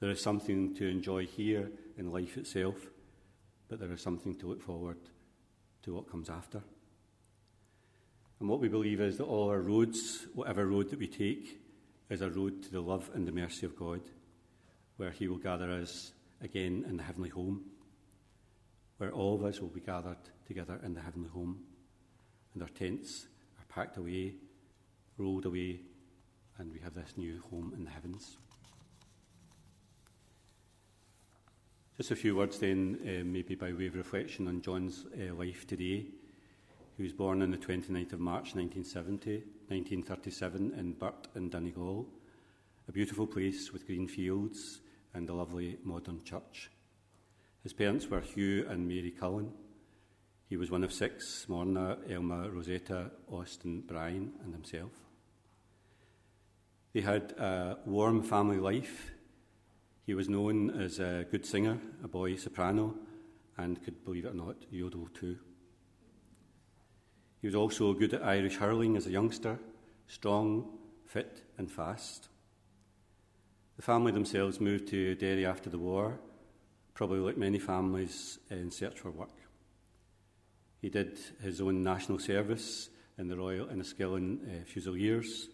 There 0.00 0.10
is 0.10 0.20
something 0.20 0.74
to 0.76 0.88
enjoy 0.88 1.26
here 1.26 1.70
in 1.96 2.10
life 2.10 2.36
itself, 2.36 2.76
but 3.68 3.78
there 3.78 3.92
is 3.92 4.00
something 4.00 4.36
to 4.36 4.48
look 4.48 4.62
forward 4.62 4.98
to 5.82 5.94
what 5.94 6.10
comes 6.10 6.30
after. 6.30 6.62
And 8.40 8.48
what 8.48 8.60
we 8.60 8.68
believe 8.68 9.00
is 9.00 9.18
that 9.18 9.24
all 9.24 9.50
our 9.50 9.60
roads, 9.60 10.26
whatever 10.34 10.66
road 10.66 10.90
that 10.90 10.98
we 10.98 11.06
take, 11.06 11.60
is 12.08 12.22
a 12.22 12.30
road 12.30 12.62
to 12.62 12.72
the 12.72 12.80
love 12.80 13.10
and 13.14 13.28
the 13.28 13.32
mercy 13.32 13.66
of 13.66 13.76
God, 13.76 14.00
where 14.96 15.10
He 15.10 15.28
will 15.28 15.38
gather 15.38 15.70
us 15.70 16.12
again 16.42 16.84
in 16.88 16.96
the 16.96 17.02
heavenly 17.02 17.28
home 17.28 17.64
where 19.00 19.12
all 19.12 19.34
of 19.34 19.44
us 19.44 19.60
will 19.60 19.68
be 19.68 19.80
gathered 19.80 20.18
together 20.46 20.78
in 20.84 20.92
the 20.92 21.00
heavenly 21.00 21.30
home, 21.30 21.58
and 22.52 22.62
our 22.62 22.68
tents 22.68 23.28
are 23.58 23.64
packed 23.74 23.96
away, 23.96 24.34
rolled 25.16 25.46
away, 25.46 25.80
and 26.58 26.70
we 26.70 26.78
have 26.80 26.92
this 26.92 27.14
new 27.16 27.40
home 27.50 27.72
in 27.74 27.82
the 27.82 27.90
heavens. 27.90 28.36
Just 31.96 32.10
a 32.10 32.16
few 32.16 32.36
words 32.36 32.58
then, 32.58 32.98
uh, 33.02 33.24
maybe 33.24 33.54
by 33.54 33.72
way 33.72 33.86
of 33.86 33.94
reflection 33.94 34.46
on 34.46 34.60
John's 34.60 35.06
uh, 35.18 35.32
life 35.34 35.66
today. 35.66 36.04
He 36.98 37.02
was 37.02 37.14
born 37.14 37.40
on 37.40 37.52
the 37.52 37.56
29th 37.56 38.12
of 38.12 38.20
March 38.20 38.54
1970, 38.54 39.30
1937 39.68 40.74
in 40.78 40.92
Burt 40.92 41.28
in 41.34 41.48
Donegal, 41.48 42.06
a 42.86 42.92
beautiful 42.92 43.26
place 43.26 43.72
with 43.72 43.86
green 43.86 44.06
fields 44.06 44.80
and 45.14 45.26
a 45.30 45.32
lovely 45.32 45.78
modern 45.84 46.22
church. 46.22 46.68
His 47.62 47.72
parents 47.74 48.08
were 48.08 48.20
Hugh 48.20 48.66
and 48.68 48.88
Mary 48.88 49.10
Cullen. 49.10 49.52
He 50.48 50.56
was 50.56 50.70
one 50.70 50.82
of 50.82 50.92
six 50.92 51.46
Morna, 51.46 51.98
Elma, 52.08 52.50
Rosetta, 52.50 53.10
Austin, 53.30 53.82
Brian, 53.86 54.32
and 54.42 54.54
himself. 54.54 54.92
They 56.92 57.02
had 57.02 57.32
a 57.32 57.78
warm 57.84 58.22
family 58.22 58.56
life. 58.56 59.12
He 60.06 60.14
was 60.14 60.28
known 60.28 60.70
as 60.70 60.98
a 60.98 61.26
good 61.30 61.44
singer, 61.44 61.78
a 62.02 62.08
boy 62.08 62.36
soprano, 62.36 62.94
and 63.58 63.82
could, 63.84 64.04
believe 64.04 64.24
it 64.24 64.32
or 64.32 64.34
not, 64.34 64.56
yodel 64.70 65.08
too. 65.12 65.36
He 67.42 67.46
was 67.46 67.54
also 67.54 67.92
good 67.92 68.14
at 68.14 68.24
Irish 68.24 68.56
hurling 68.56 68.96
as 68.96 69.06
a 69.06 69.10
youngster, 69.10 69.58
strong, 70.08 70.78
fit, 71.04 71.42
and 71.58 71.70
fast. 71.70 72.28
The 73.76 73.82
family 73.82 74.12
themselves 74.12 74.60
moved 74.60 74.88
to 74.88 75.14
Derry 75.14 75.44
after 75.46 75.70
the 75.70 75.78
war 75.78 76.18
probably 77.00 77.20
like 77.20 77.38
many 77.38 77.58
families, 77.58 78.38
in 78.50 78.70
search 78.70 79.00
for 79.00 79.10
work. 79.10 79.30
He 80.82 80.90
did 80.90 81.18
his 81.42 81.58
own 81.62 81.82
national 81.82 82.18
service 82.18 82.90
in 83.16 83.26
the 83.26 83.38
Royal 83.38 83.68
Enniskillen 83.68 84.36
uh, 84.44 84.64
Fusiliers. 84.66 85.48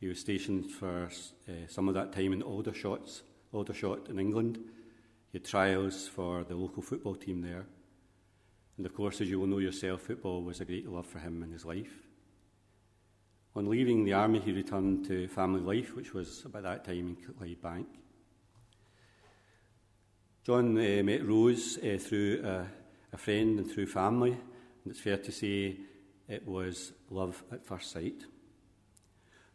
He 0.00 0.08
was 0.08 0.18
stationed 0.18 0.72
for 0.72 1.08
uh, 1.48 1.52
some 1.68 1.86
of 1.86 1.94
that 1.94 2.12
time 2.12 2.32
in 2.32 2.42
Aldershot, 2.42 3.22
Aldershot 3.52 4.08
in 4.08 4.18
England. 4.18 4.58
He 5.30 5.38
had 5.38 5.44
trials 5.44 6.08
for 6.08 6.42
the 6.42 6.56
local 6.56 6.82
football 6.82 7.14
team 7.14 7.42
there. 7.42 7.66
And 8.76 8.84
of 8.86 8.92
course, 8.92 9.20
as 9.20 9.30
you 9.30 9.38
will 9.38 9.46
know 9.46 9.58
yourself, 9.58 10.00
football 10.00 10.42
was 10.42 10.60
a 10.60 10.64
great 10.64 10.88
love 10.88 11.06
for 11.06 11.20
him 11.20 11.44
in 11.44 11.52
his 11.52 11.64
life. 11.64 11.94
On 13.54 13.70
leaving 13.70 14.04
the 14.04 14.14
army, 14.14 14.40
he 14.40 14.50
returned 14.50 15.06
to 15.06 15.28
family 15.28 15.60
life, 15.60 15.94
which 15.94 16.12
was 16.12 16.44
about 16.44 16.64
that 16.64 16.84
time 16.84 17.06
in 17.06 17.16
Clydebank. 17.34 17.86
John 20.46 20.78
uh, 20.78 21.02
met 21.02 21.26
Rose 21.26 21.76
uh, 21.78 21.98
through 21.98 22.40
a, 22.44 22.68
a, 23.12 23.18
friend 23.18 23.58
and 23.58 23.68
through 23.68 23.88
family, 23.88 24.30
and 24.30 24.86
it's 24.86 25.00
fair 25.00 25.16
to 25.16 25.32
say 25.32 25.76
it 26.28 26.46
was 26.46 26.92
love 27.10 27.42
at 27.50 27.66
first 27.66 27.90
sight. 27.90 28.22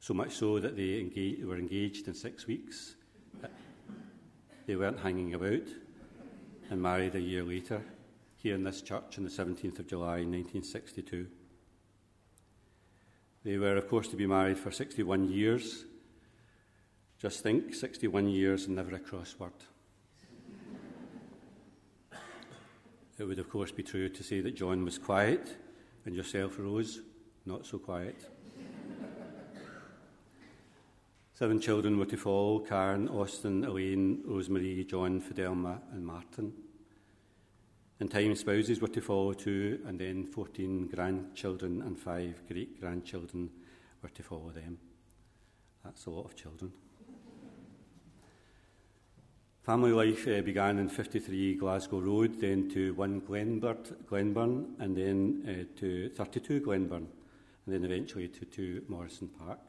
So 0.01 0.13
much 0.13 0.34
so 0.34 0.60
that 0.60 0.75
they 0.75 0.99
engage, 0.99 1.45
were 1.45 1.58
engaged 1.58 2.10
in 2.10 2.13
six 2.13 2.45
weeks. 2.45 2.95
They 4.67 4.75
weren't 4.75 4.99
hanging 4.99 5.34
about 5.34 5.65
and 6.69 6.82
married 6.82 7.15
a 7.15 7.21
year 7.21 7.45
later 7.45 7.82
here 8.36 8.56
in 8.56 8.65
this 8.65 8.82
church 8.82 9.17
on 9.17 9.23
the 9.23 9.30
17th 9.30 9.80
of 9.80 9.88
July 9.88 10.25
1962. 10.25 11.25
They 13.45 13.58
were, 13.58 13.77
of 13.77 13.88
course, 13.88 14.10
to 14.10 14.17
be 14.17 14.27
married 14.27 14.58
for 14.58 14.71
61 14.71 15.30
years. 15.30 15.86
Just 17.17 17.43
think, 17.43 17.75
61 17.75 18.27
years 18.27 18.65
and 18.65 18.75
never 18.75 18.93
a 18.93 18.99
crossword. 18.99 19.54
It 23.21 23.27
would, 23.27 23.38
of 23.38 23.51
course, 23.51 23.69
be 23.69 23.84
true 23.84 24.10
to 24.10 24.23
say 24.23 24.41
that 24.41 24.55
John 24.55 24.84
was 24.84 24.97
quiet 24.97 25.55
and 26.05 26.15
yourself, 26.15 26.57
Rose, 26.57 27.01
not 27.45 27.67
so 27.67 27.77
quiet. 27.77 28.19
Seven 31.36 31.62
children 31.62 31.99
were 31.99 32.07
to 32.07 32.17
follow 32.17 32.62
Karen, 32.62 33.07
Austin, 33.07 33.63
Elaine, 33.63 34.23
Rosemary, 34.25 34.84
John, 34.86 35.21
Fidelma, 35.21 35.81
and 35.93 36.03
Martin. 36.03 36.51
In 37.99 38.07
time, 38.07 38.36
spouses 38.36 38.81
were 38.81 38.88
to 38.88 39.01
follow 39.01 39.34
too, 39.34 39.81
and 39.86 39.99
then 39.99 40.25
14 40.25 40.88
grandchildren 40.88 41.84
and 41.84 41.99
five 41.99 42.41
great 42.47 42.81
grandchildren 42.81 43.51
were 44.01 44.10
to 44.10 44.23
follow 44.23 44.49
them. 44.49 44.79
That's 45.86 46.07
a 46.07 46.10
lot 46.10 46.25
of 46.25 46.36
children. 46.36 46.71
Family 49.63 49.91
life 49.91 50.28
uh, 50.28 50.41
began 50.41 50.80
in 50.80 50.89
53 50.89 51.54
Glasgow 51.54 52.00
Road, 52.00 52.41
then 52.41 52.67
to 52.71 52.95
1 52.95 53.19
Glenburn, 53.19 54.76
and 54.80 54.97
then 54.97 55.43
uh, 55.47 55.80
to 55.80 56.10
32 56.10 56.62
Glenburn, 56.62 57.08
and 57.65 57.76
then 57.76 57.86
eventually 57.86 58.28
to 58.28 58.43
2 58.43 58.86
Morrison 58.88 59.28
Park. 59.28 59.60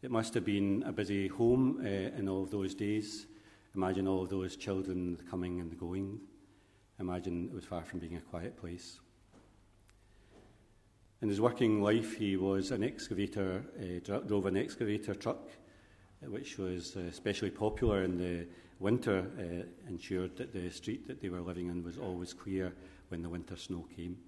It 0.00 0.12
must 0.12 0.32
have 0.34 0.44
been 0.44 0.84
a 0.86 0.92
busy 0.92 1.26
home 1.26 1.80
uh, 1.84 1.88
in 2.16 2.28
all 2.28 2.44
of 2.44 2.52
those 2.52 2.76
days. 2.76 3.26
Imagine 3.74 4.06
all 4.06 4.22
of 4.22 4.28
those 4.28 4.54
children 4.54 5.18
coming 5.28 5.58
and 5.58 5.76
going. 5.76 6.20
Imagine 7.00 7.46
it 7.46 7.52
was 7.52 7.64
far 7.64 7.82
from 7.82 7.98
being 7.98 8.14
a 8.14 8.20
quiet 8.20 8.56
place. 8.56 9.00
In 11.20 11.28
his 11.28 11.40
working 11.40 11.82
life, 11.82 12.16
he 12.16 12.36
was 12.36 12.70
an 12.70 12.84
excavator, 12.84 13.64
uh, 13.80 14.20
drove 14.28 14.46
an 14.46 14.56
excavator 14.56 15.16
truck 15.16 15.48
which 16.22 16.58
was 16.58 16.96
uh, 16.96 17.00
especially 17.00 17.50
popular 17.50 18.02
in 18.02 18.18
the 18.18 18.46
winter, 18.78 19.24
uh, 19.38 19.88
ensured 19.88 20.36
that 20.36 20.52
the 20.52 20.70
street 20.70 21.06
that 21.06 21.20
they 21.20 21.28
were 21.28 21.40
living 21.40 21.68
in 21.68 21.82
was 21.82 21.98
always 21.98 22.32
clear 22.32 22.72
when 23.08 23.22
the 23.22 23.28
winter 23.28 23.56
snow 23.56 23.86
came. 23.96 24.18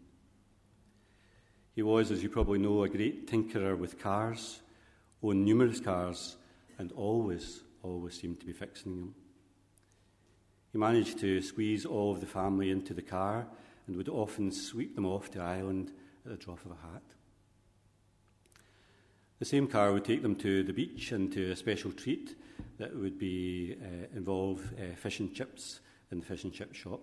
He 1.74 1.82
was, 1.82 2.10
as 2.10 2.22
you 2.22 2.28
probably 2.28 2.58
know, 2.58 2.82
a 2.82 2.88
great 2.88 3.26
tinkerer 3.26 3.76
with 3.76 4.00
cars, 4.00 4.60
owned 5.22 5.44
numerous 5.44 5.80
cars, 5.80 6.36
and 6.78 6.92
always, 6.92 7.60
always 7.82 8.18
seemed 8.18 8.40
to 8.40 8.46
be 8.46 8.52
fixing 8.52 8.96
them. 8.96 9.14
He 10.72 10.78
managed 10.78 11.18
to 11.20 11.40
squeeze 11.40 11.86
all 11.86 12.12
of 12.12 12.20
the 12.20 12.26
family 12.26 12.70
into 12.70 12.94
the 12.94 13.02
car 13.02 13.46
and 13.86 13.96
would 13.96 14.08
often 14.08 14.52
sweep 14.52 14.94
them 14.94 15.06
off 15.06 15.30
to 15.30 15.40
Ireland 15.40 15.92
at 16.24 16.32
the 16.32 16.44
drop 16.44 16.64
of 16.64 16.72
a 16.72 16.92
hat. 16.92 17.02
The 19.38 19.44
same 19.44 19.68
car 19.68 19.92
would 19.92 20.04
take 20.04 20.22
them 20.22 20.34
to 20.36 20.64
the 20.64 20.72
beach 20.72 21.12
and 21.12 21.32
to 21.32 21.52
a 21.52 21.56
special 21.56 21.92
treat 21.92 22.36
that 22.78 22.94
would 22.96 23.20
be 23.20 23.76
uh, 23.80 24.16
involve 24.16 24.60
uh, 24.72 24.96
fish 24.96 25.20
and 25.20 25.32
chips 25.32 25.78
in 26.10 26.18
the 26.18 26.26
fish 26.26 26.42
and 26.42 26.52
chip 26.52 26.74
shop. 26.74 27.00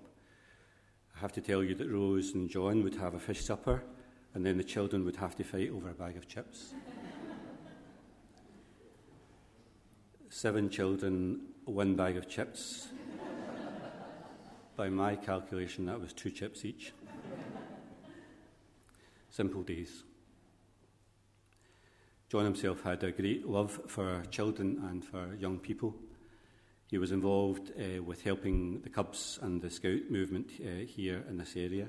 I 1.15 1.19
have 1.19 1.31
to 1.33 1.41
tell 1.41 1.63
you 1.63 1.75
that 1.75 1.89
Rose 1.89 2.33
and 2.33 2.49
John 2.49 2.83
would 2.83 2.95
have 2.95 3.13
a 3.13 3.19
fish 3.19 3.45
supper, 3.45 3.81
and 4.33 4.45
then 4.45 4.57
the 4.57 4.65
children 4.65 5.05
would 5.05 5.15
have 5.15 5.37
to 5.37 5.45
fight 5.45 5.71
over 5.71 5.89
a 5.89 5.93
bag 5.93 6.17
of 6.17 6.27
chips. 6.27 6.73
Seven 10.29 10.69
children, 10.69 11.39
one 11.63 11.95
bag 11.95 12.17
of 12.17 12.27
chips. 12.27 12.89
By 14.75 14.89
my 14.89 15.15
calculation, 15.15 15.85
that 15.85 16.01
was 16.01 16.11
two 16.11 16.31
chips 16.31 16.65
each. 16.65 16.91
simple 19.29 19.63
days. 19.63 20.03
John 22.35 22.43
himself 22.43 22.83
had 22.83 23.01
a 23.01 23.13
great 23.13 23.47
love 23.47 23.79
for 23.87 24.21
children 24.29 24.83
and 24.89 25.05
for 25.05 25.35
young 25.39 25.57
people. 25.57 25.95
He 26.91 26.97
was 26.97 27.13
involved 27.13 27.71
uh, 27.79 28.03
with 28.03 28.23
helping 28.23 28.81
the 28.81 28.89
Cubs 28.89 29.39
and 29.41 29.61
the 29.61 29.69
Scout 29.69 30.09
movement 30.09 30.51
uh, 30.59 30.83
here 30.85 31.23
in 31.29 31.37
this 31.37 31.55
area. 31.55 31.87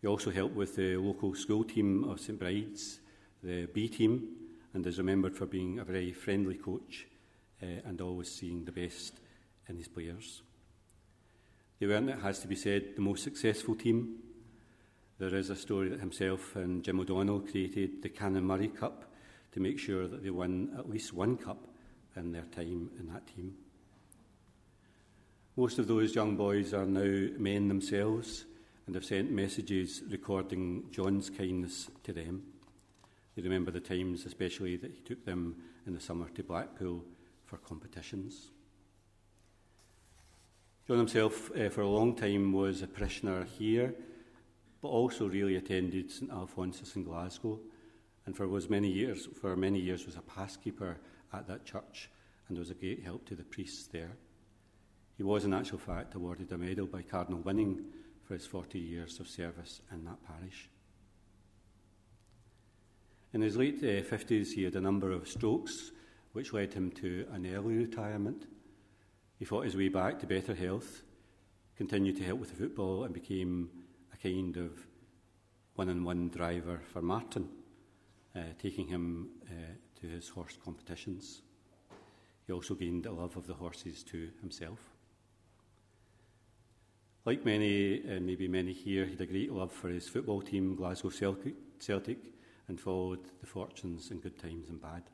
He 0.00 0.06
also 0.06 0.30
helped 0.30 0.54
with 0.54 0.76
the 0.76 0.96
local 0.98 1.34
school 1.34 1.64
team 1.64 2.04
of 2.04 2.20
St 2.20 2.38
Bride's, 2.38 3.00
the 3.42 3.66
B 3.74 3.88
team, 3.88 4.36
and 4.72 4.86
is 4.86 4.98
remembered 4.98 5.36
for 5.36 5.46
being 5.46 5.80
a 5.80 5.84
very 5.84 6.12
friendly 6.12 6.54
coach 6.54 7.08
uh, 7.60 7.66
and 7.86 8.00
always 8.00 8.30
seeing 8.30 8.64
the 8.64 8.70
best 8.70 9.14
in 9.68 9.76
his 9.76 9.88
players. 9.88 10.42
They 11.80 11.88
weren't, 11.88 12.08
it 12.08 12.20
has 12.20 12.38
to 12.38 12.46
be 12.46 12.54
said, 12.54 12.94
the 12.94 13.02
most 13.02 13.24
successful 13.24 13.74
team. 13.74 14.14
There 15.18 15.34
is 15.34 15.50
a 15.50 15.56
story 15.56 15.88
that 15.88 15.98
himself 15.98 16.54
and 16.54 16.84
Jim 16.84 17.00
O'Donnell 17.00 17.40
created 17.40 18.00
the 18.00 18.10
Canon 18.10 18.44
Murray 18.44 18.68
Cup 18.68 19.10
to 19.54 19.60
make 19.60 19.78
sure 19.78 20.08
that 20.08 20.22
they 20.22 20.30
won 20.30 20.74
at 20.76 20.90
least 20.90 21.14
one 21.14 21.36
cup 21.36 21.68
in 22.16 22.32
their 22.32 22.46
time 22.54 22.90
in 22.98 23.08
that 23.12 23.24
team. 23.34 23.54
Most 25.56 25.78
of 25.78 25.86
those 25.86 26.14
young 26.14 26.36
boys 26.36 26.74
are 26.74 26.84
now 26.84 27.28
men 27.38 27.68
themselves 27.68 28.46
and 28.86 28.94
have 28.96 29.04
sent 29.04 29.30
messages 29.30 30.02
recording 30.10 30.84
John's 30.90 31.30
kindness 31.30 31.88
to 32.02 32.12
them. 32.12 32.42
They 33.36 33.42
remember 33.42 33.70
the 33.70 33.78
times, 33.78 34.26
especially, 34.26 34.76
that 34.76 34.90
he 34.92 35.00
took 35.00 35.24
them 35.24 35.54
in 35.86 35.94
the 35.94 36.00
summer 36.00 36.28
to 36.30 36.42
Blackpool 36.42 37.04
for 37.46 37.56
competitions. 37.58 38.50
John 40.88 40.98
himself, 40.98 41.52
uh, 41.56 41.68
for 41.68 41.82
a 41.82 41.88
long 41.88 42.16
time, 42.16 42.52
was 42.52 42.82
a 42.82 42.88
parishioner 42.88 43.44
here, 43.44 43.94
but 44.82 44.88
also 44.88 45.28
really 45.28 45.54
attended 45.54 46.10
St 46.10 46.30
Alphonsus 46.30 46.96
in 46.96 47.04
Glasgow, 47.04 47.60
and 48.26 48.36
for 48.36 48.48
was 48.48 48.70
many 48.70 48.88
years, 48.88 49.28
for 49.40 49.56
many 49.56 49.78
years, 49.78 50.06
was 50.06 50.16
a 50.16 50.20
passkeeper 50.20 50.96
at 51.32 51.46
that 51.46 51.64
church, 51.64 52.10
and 52.48 52.58
was 52.58 52.70
a 52.70 52.74
great 52.74 53.02
help 53.02 53.26
to 53.26 53.34
the 53.34 53.44
priests 53.44 53.86
there. 53.86 54.16
He 55.16 55.22
was, 55.22 55.44
in 55.44 55.54
actual 55.54 55.78
fact, 55.78 56.14
awarded 56.14 56.50
a 56.52 56.58
medal 56.58 56.86
by 56.86 57.02
Cardinal 57.02 57.40
Winning 57.40 57.84
for 58.22 58.34
his 58.34 58.46
40 58.46 58.78
years 58.78 59.20
of 59.20 59.28
service 59.28 59.80
in 59.92 60.04
that 60.04 60.18
parish. 60.26 60.68
In 63.32 63.40
his 63.40 63.56
late 63.56 63.78
uh, 63.82 64.02
50s, 64.02 64.52
he 64.52 64.62
had 64.64 64.76
a 64.76 64.80
number 64.80 65.10
of 65.10 65.28
strokes, 65.28 65.92
which 66.32 66.52
led 66.52 66.72
him 66.72 66.90
to 66.92 67.26
an 67.32 67.46
early 67.46 67.76
retirement. 67.76 68.46
He 69.38 69.44
fought 69.44 69.64
his 69.64 69.76
way 69.76 69.88
back 69.88 70.18
to 70.20 70.26
better 70.26 70.54
health, 70.54 71.02
continued 71.76 72.16
to 72.16 72.24
help 72.24 72.40
with 72.40 72.50
the 72.50 72.56
football, 72.56 73.04
and 73.04 73.12
became 73.12 73.70
a 74.12 74.16
kind 74.16 74.56
of 74.56 74.86
one 75.74 75.88
on 75.88 76.04
one 76.04 76.28
driver 76.28 76.80
for 76.92 77.02
Martin, 77.02 77.48
taking 78.60 78.86
him 78.86 79.28
uh, 79.48 79.54
to 80.00 80.06
his 80.06 80.28
horse 80.28 80.58
competitions. 80.64 81.42
He 82.46 82.52
also 82.52 82.74
gained 82.74 83.06
a 83.06 83.12
love 83.12 83.36
of 83.36 83.46
the 83.46 83.54
horses 83.54 84.02
to 84.04 84.28
himself. 84.40 84.78
Like 87.24 87.44
many, 87.44 88.02
uh, 88.02 88.20
maybe 88.20 88.48
many 88.48 88.72
here, 88.72 89.04
he 89.04 89.12
had 89.12 89.20
a 89.22 89.26
great 89.26 89.50
love 89.50 89.72
for 89.72 89.88
his 89.88 90.08
football 90.08 90.42
team, 90.42 90.74
Glasgow 90.74 91.08
Celtic, 91.08 92.18
and 92.68 92.78
followed 92.78 93.20
the 93.40 93.46
fortunes 93.46 94.10
in 94.10 94.20
good 94.20 94.38
times 94.38 94.68
and 94.68 94.80
bad. 94.80 95.04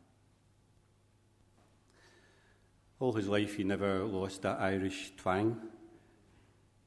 All 2.98 3.12
his 3.12 3.28
life, 3.28 3.56
he 3.56 3.64
never 3.64 4.04
lost 4.04 4.42
that 4.42 4.60
Irish 4.60 5.12
twang. 5.16 5.56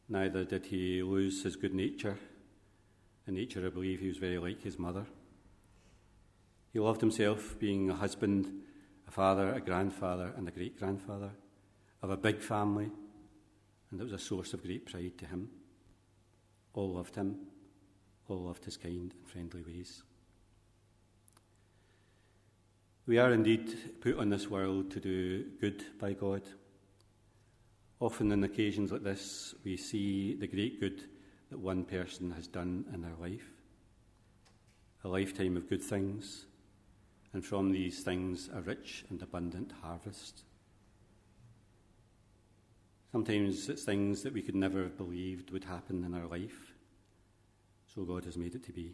Neither 0.10 0.43
did 0.43 0.65
he 0.65 1.02
lose 1.02 1.43
his 1.43 1.56
good 1.56 1.74
nature. 1.74 2.17
In 3.26 3.36
nature, 3.36 3.65
I 3.65 3.69
believe 3.69 4.02
he 4.02 4.10
was 4.10 4.17
very 4.17 4.38
like 4.38 4.62
his 4.62 4.78
mother. 4.78 5.06
He 6.73 6.79
loved 6.79 7.01
himself 7.01 7.57
being 7.59 7.89
a 7.89 7.95
husband, 7.95 8.51
a 9.07 9.12
father, 9.12 9.53
a 9.53 9.62
grandfather, 9.62 10.33
and 10.36 10.47
a 10.47 10.51
great 10.51 10.77
grandfather 10.77 11.29
of 12.01 12.09
a 12.09 12.17
big 12.17 12.41
family 12.41 12.89
and 13.93 14.01
it 14.01 14.05
was 14.05 14.13
a 14.13 14.17
source 14.17 14.53
of 14.53 14.63
great 14.63 14.88
pride 14.88 15.19
to 15.19 15.27
him. 15.27 15.47
All 16.73 16.95
loved 16.95 17.15
him, 17.15 17.36
all 18.27 18.41
loved 18.41 18.65
his 18.65 18.75
kind 18.75 19.13
and 19.13 19.27
friendly 19.27 19.62
ways. 19.62 20.01
We 23.05 23.19
are 23.19 23.31
indeed 23.31 24.01
put 24.01 24.17
on 24.17 24.29
this 24.29 24.49
world 24.49 24.89
to 24.91 24.99
do 24.99 25.45
good 25.62 25.86
by 25.99 26.13
God. 26.13 26.41
Often, 27.99 28.31
on 28.31 28.43
occasions 28.43 28.91
like 28.91 29.03
this, 29.03 29.53
we 29.63 29.77
see 29.77 30.33
the 30.33 30.47
great 30.47 30.79
good 30.79 31.03
that 31.51 31.59
one 31.59 31.83
person 31.86 32.31
has 32.31 32.47
done 32.47 32.86
in 32.93 33.01
their 33.01 33.15
life 33.19 33.47
a 35.05 35.07
lifetime 35.09 35.57
of 35.57 35.69
good 35.69 35.81
things, 35.81 36.45
and 37.34 37.43
from 37.43 37.72
these 37.72 38.02
things, 38.02 38.50
a 38.54 38.62
rich 38.62 39.06
and 39.10 39.22
abundant 39.22 39.74
harvest. 39.82 40.43
Sometimes 43.12 43.69
it's 43.69 43.84
things 43.84 44.24
that 44.24 44.34
we 44.34 44.41
could 44.41 44.56
never 44.56 44.84
have 44.84 44.98
believed 44.98 45.52
would 45.52 45.63
happen 45.63 46.04
in 46.04 46.13
our 46.13 46.28
life. 46.28 46.74
So 47.93 48.04
God 48.04 48.26
has 48.26 48.38
made 48.38 48.56
it 48.56 48.63
to 48.65 48.72
be. 48.72 48.93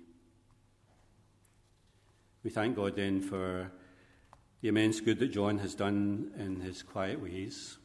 We 2.44 2.50
thank 2.50 2.76
God 2.76 2.96
then 2.96 3.22
for 3.22 3.72
the 4.62 4.68
immense 4.70 5.00
good 5.00 5.20
that 5.20 5.32
John 5.32 5.58
has 5.60 5.76
done 5.76 6.32
in 6.38 6.60
his 6.60 6.84
quiet 6.84 7.22
ways. 7.22 7.78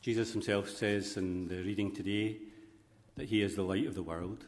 Jesus 0.00 0.32
himself 0.32 0.68
says 0.68 1.16
in 1.16 1.48
the 1.48 1.62
reading 1.62 1.92
today 1.92 2.38
that 3.16 3.26
he 3.26 3.42
is 3.42 3.56
the 3.56 3.62
light 3.62 3.86
of 3.86 3.94
the 3.94 4.02
world. 4.02 4.44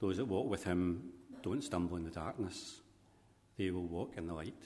Those 0.00 0.16
that 0.18 0.26
walk 0.26 0.48
with 0.48 0.64
him 0.64 1.12
don't 1.42 1.62
stumble 1.62 1.96
in 1.96 2.04
the 2.04 2.10
darkness, 2.10 2.80
they 3.56 3.70
will 3.70 3.86
walk 3.86 4.14
in 4.16 4.26
the 4.26 4.34
light. 4.34 4.62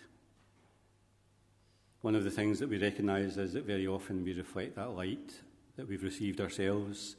One 2.01 2.15
of 2.15 2.25
the 2.25 2.31
things 2.31 2.59
that 2.61 2.69
we 2.69 2.79
recognise 2.79 3.37
is 3.37 3.53
that 3.55 3.65
very 3.65 3.87
often 3.87 4.25
we 4.25 4.33
reflect 4.33 4.77
that 4.77 4.95
light 4.95 5.33
that 5.77 5.89
we've 5.89 6.03
received 6.03 6.41
ourselves 6.41 7.17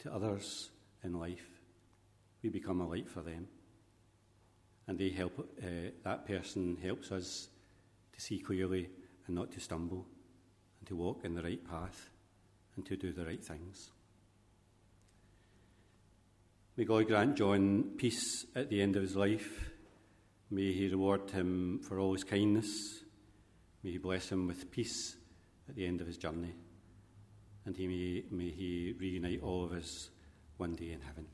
to 0.00 0.12
others 0.12 0.70
in 1.02 1.18
life. 1.18 1.46
We 2.42 2.50
become 2.50 2.80
a 2.80 2.88
light 2.88 3.08
for 3.08 3.20
them. 3.20 3.48
And 4.86 4.98
they 4.98 5.10
help, 5.10 5.38
uh, 5.62 5.90
that 6.04 6.26
person 6.26 6.76
helps 6.82 7.12
us 7.12 7.48
to 8.12 8.20
see 8.20 8.38
clearly 8.38 8.88
and 9.26 9.36
not 9.36 9.52
to 9.52 9.60
stumble, 9.60 10.06
and 10.78 10.88
to 10.88 10.96
walk 10.96 11.24
in 11.24 11.34
the 11.34 11.42
right 11.42 11.64
path 11.68 12.10
and 12.76 12.84
to 12.86 12.96
do 12.96 13.12
the 13.12 13.24
right 13.24 13.44
things. 13.44 13.90
May 16.76 16.84
God 16.84 17.06
grant 17.06 17.36
John 17.36 17.92
peace 17.96 18.46
at 18.54 18.70
the 18.70 18.80
end 18.80 18.96
of 18.96 19.02
his 19.02 19.16
life. 19.16 19.70
May 20.50 20.72
he 20.72 20.88
reward 20.88 21.30
him 21.30 21.80
for 21.82 21.98
all 21.98 22.12
his 22.12 22.24
kindness 22.24 23.00
May 23.82 23.92
He 23.92 23.98
bless 23.98 24.30
him 24.30 24.46
with 24.46 24.70
peace 24.70 25.16
at 25.68 25.74
the 25.74 25.86
end 25.86 26.00
of 26.00 26.06
his 26.06 26.18
journey, 26.18 26.54
and 27.64 27.74
he 27.74 27.86
may, 27.86 28.24
may 28.30 28.50
He 28.50 28.94
reunite 28.98 29.42
all 29.42 29.64
of 29.64 29.72
us 29.72 30.10
one 30.58 30.74
day 30.74 30.92
in 30.92 31.00
heaven. 31.00 31.26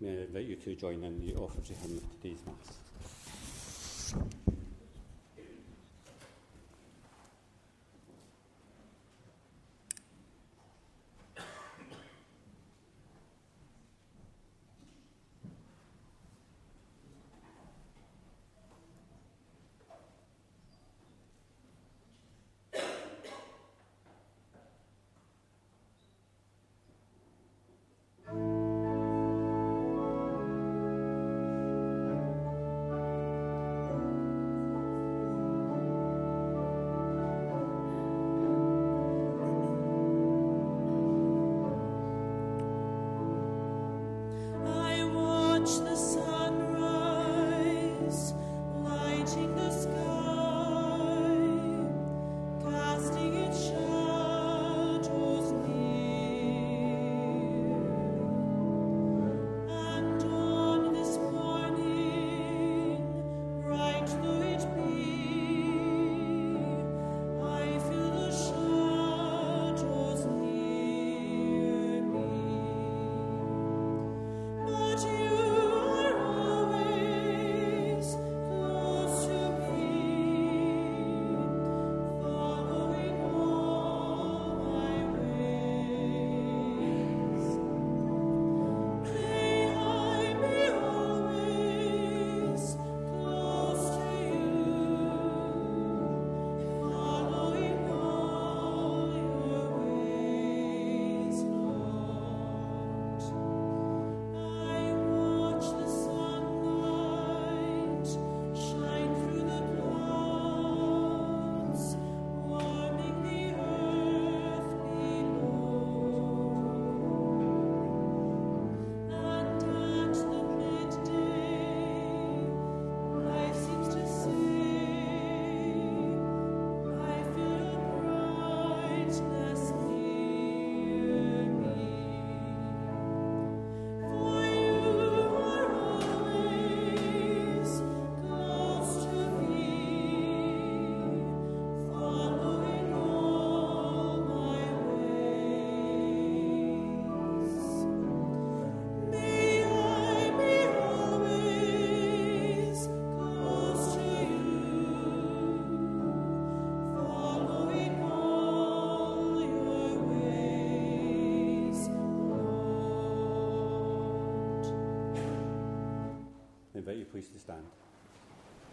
May 0.00 0.08
I 0.08 0.22
invite 0.22 0.46
you 0.46 0.56
to 0.56 0.74
join 0.74 1.04
in 1.04 1.20
the 1.20 1.34
offertory 1.34 1.76
hymn 1.76 1.98
of 1.98 2.10
today's 2.22 2.38
Mass. 2.46 2.78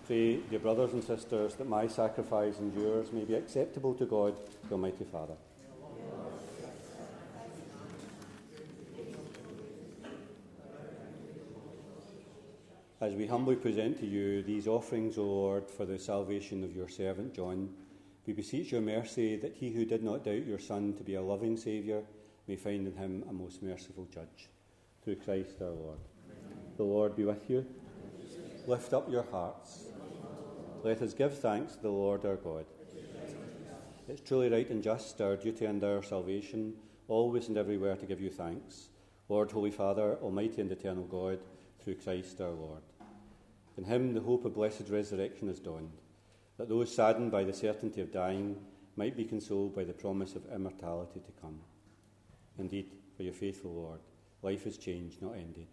Pray, 0.07 0.37
dear 0.49 0.59
brothers 0.59 0.93
and 0.93 1.03
sisters, 1.03 1.55
that 1.55 1.67
my 1.67 1.85
sacrifice 1.85 2.59
and 2.59 2.73
yours 2.81 3.11
may 3.11 3.25
be 3.25 3.33
acceptable 3.33 3.93
to 3.95 4.05
God, 4.05 4.37
the 4.69 4.75
Almighty 4.75 5.03
Father. 5.03 5.33
As 13.01 13.15
we 13.15 13.27
humbly 13.27 13.57
present 13.57 13.99
to 13.99 14.05
you 14.05 14.43
these 14.43 14.65
offerings, 14.65 15.17
O 15.17 15.23
Lord, 15.23 15.69
for 15.69 15.85
the 15.85 15.99
salvation 15.99 16.63
of 16.63 16.73
your 16.73 16.87
servant 16.87 17.33
John, 17.33 17.67
we 18.25 18.31
beseech 18.31 18.71
your 18.71 18.79
mercy 18.79 19.35
that 19.35 19.55
he 19.55 19.71
who 19.71 19.83
did 19.83 20.03
not 20.03 20.23
doubt 20.23 20.45
your 20.45 20.57
Son 20.57 20.93
to 20.93 21.03
be 21.03 21.15
a 21.15 21.21
loving 21.21 21.57
Saviour 21.57 22.01
may 22.47 22.55
find 22.55 22.87
in 22.87 22.95
him 22.95 23.25
a 23.29 23.33
most 23.33 23.61
merciful 23.61 24.07
judge. 24.13 24.47
Through 25.03 25.17
Christ 25.17 25.61
our 25.61 25.67
Lord. 25.67 25.99
The 26.77 26.83
Lord 26.83 27.17
be 27.17 27.25
with 27.25 27.49
you. 27.49 27.65
Lift 28.67 28.93
up 28.93 29.11
your 29.11 29.23
hearts. 29.23 29.86
Let 30.83 31.01
us 31.01 31.13
give 31.13 31.37
thanks 31.37 31.75
to 31.75 31.81
the 31.81 31.89
Lord 31.89 32.25
our 32.25 32.35
God. 32.35 32.65
It's 34.07 34.21
truly 34.21 34.49
right 34.49 34.69
and 34.69 34.81
just, 34.81 35.19
our 35.19 35.35
duty 35.35 35.65
and 35.65 35.83
our 35.83 36.01
salvation, 36.01 36.75
always 37.07 37.47
and 37.47 37.57
everywhere 37.57 37.95
to 37.95 38.05
give 38.05 38.21
you 38.21 38.29
thanks. 38.29 38.89
Lord, 39.27 39.51
Holy 39.51 39.71
Father, 39.71 40.17
Almighty 40.21 40.61
and 40.61 40.71
eternal 40.71 41.03
God, 41.03 41.39
through 41.83 41.95
Christ 41.95 42.39
our 42.39 42.51
Lord. 42.51 42.83
In 43.77 43.83
him 43.83 44.13
the 44.13 44.21
hope 44.21 44.45
of 44.45 44.53
blessed 44.53 44.89
resurrection 44.89 45.47
has 45.47 45.59
dawned, 45.59 45.97
that 46.57 46.69
those 46.69 46.93
saddened 46.93 47.31
by 47.31 47.43
the 47.43 47.53
certainty 47.53 48.01
of 48.01 48.13
dying 48.13 48.55
might 48.95 49.17
be 49.17 49.25
consoled 49.25 49.75
by 49.75 49.83
the 49.83 49.93
promise 49.93 50.35
of 50.35 50.51
immortality 50.53 51.19
to 51.19 51.41
come. 51.41 51.59
Indeed, 52.57 52.91
for 53.15 53.23
your 53.23 53.33
faithful 53.33 53.73
Lord, 53.73 53.99
life 54.41 54.65
is 54.65 54.77
changed, 54.77 55.21
not 55.21 55.35
ended. 55.35 55.67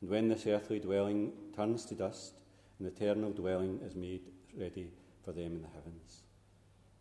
And 0.00 0.08
when 0.08 0.28
this 0.28 0.46
earthly 0.46 0.78
dwelling 0.78 1.32
turns 1.54 1.84
to 1.86 1.94
dust, 1.94 2.40
an 2.80 2.86
eternal 2.86 3.30
dwelling 3.30 3.78
is 3.86 3.94
made 3.94 4.22
ready 4.58 4.90
for 5.24 5.32
them 5.32 5.56
in 5.56 5.62
the 5.62 5.68
heavens. 5.68 6.22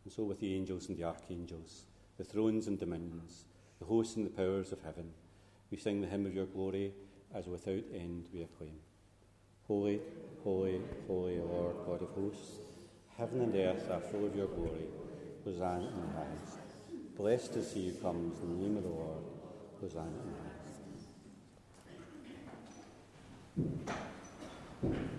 And 0.04 0.14
so 0.14 0.24
with 0.24 0.40
the 0.40 0.54
angels 0.54 0.90
and 0.90 0.98
the 0.98 1.06
archangels, 1.06 1.86
the 2.18 2.24
thrones 2.24 2.68
and 2.68 2.78
dominions, 2.78 3.46
the 3.80 3.86
hosts 3.86 4.18
and 4.18 4.26
the 4.26 4.30
powers 4.30 4.72
of 4.72 4.82
heaven, 4.84 5.12
we 5.72 5.78
sing 5.78 6.02
the 6.02 6.08
hymn 6.08 6.26
of 6.26 6.34
your 6.34 6.48
glory 6.48 6.94
as 7.34 7.48
without 7.48 7.84
end 7.94 8.26
we 8.34 8.42
acclaim. 8.42 8.80
Holy, 9.68 10.02
holy, 10.44 10.82
holy, 11.08 11.38
Lord 11.38 11.76
God 11.86 12.02
of 12.02 12.10
hosts, 12.10 12.58
heaven 13.18 13.42
and 13.42 13.56
earth 13.56 13.90
are 13.90 14.02
full 14.02 14.26
of 14.26 14.36
your 14.36 14.48
glory. 14.48 14.88
Hosanna 15.46 15.88
in 15.88 16.02
the 16.02 16.08
highest. 16.14 16.60
Blessed 17.16 17.56
is 17.56 17.72
he 17.72 17.90
who 17.90 17.96
comes 17.96 18.42
in 18.42 18.50
the 18.50 18.68
name 18.68 18.78
of 18.78 18.84
the 18.84 18.90
Lord. 18.90 19.24
Hosanna 19.80 20.08
in 20.08 20.34
the 23.86 23.94
highest. 23.94 25.19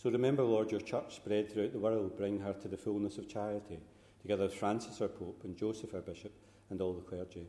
So 0.00 0.10
remember, 0.10 0.44
Lord, 0.44 0.70
your 0.70 0.80
church 0.80 1.16
spread 1.16 1.50
throughout 1.50 1.72
the 1.72 1.80
world, 1.80 2.16
bring 2.16 2.38
her 2.38 2.52
to 2.52 2.68
the 2.68 2.76
fullness 2.76 3.18
of 3.18 3.28
charity, 3.28 3.80
together 4.22 4.44
with 4.44 4.54
Francis 4.54 5.00
our 5.00 5.08
Pope 5.08 5.40
and 5.42 5.56
Joseph 5.56 5.92
our 5.92 6.00
Bishop 6.00 6.30
and 6.70 6.80
all 6.80 6.92
the 6.92 7.02
clergy. 7.02 7.48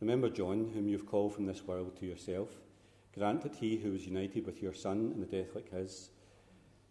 Remember 0.00 0.30
John, 0.30 0.70
whom 0.72 0.88
you've 0.88 1.04
called 1.04 1.34
from 1.34 1.46
this 1.46 1.66
world 1.66 1.96
to 1.96 2.06
yourself. 2.06 2.50
Grant 3.12 3.42
that 3.42 3.56
he 3.56 3.76
who 3.76 3.90
was 3.90 4.06
united 4.06 4.46
with 4.46 4.62
your 4.62 4.72
Son 4.72 5.12
in 5.16 5.22
a 5.22 5.26
death 5.26 5.52
like 5.56 5.72
his 5.72 6.10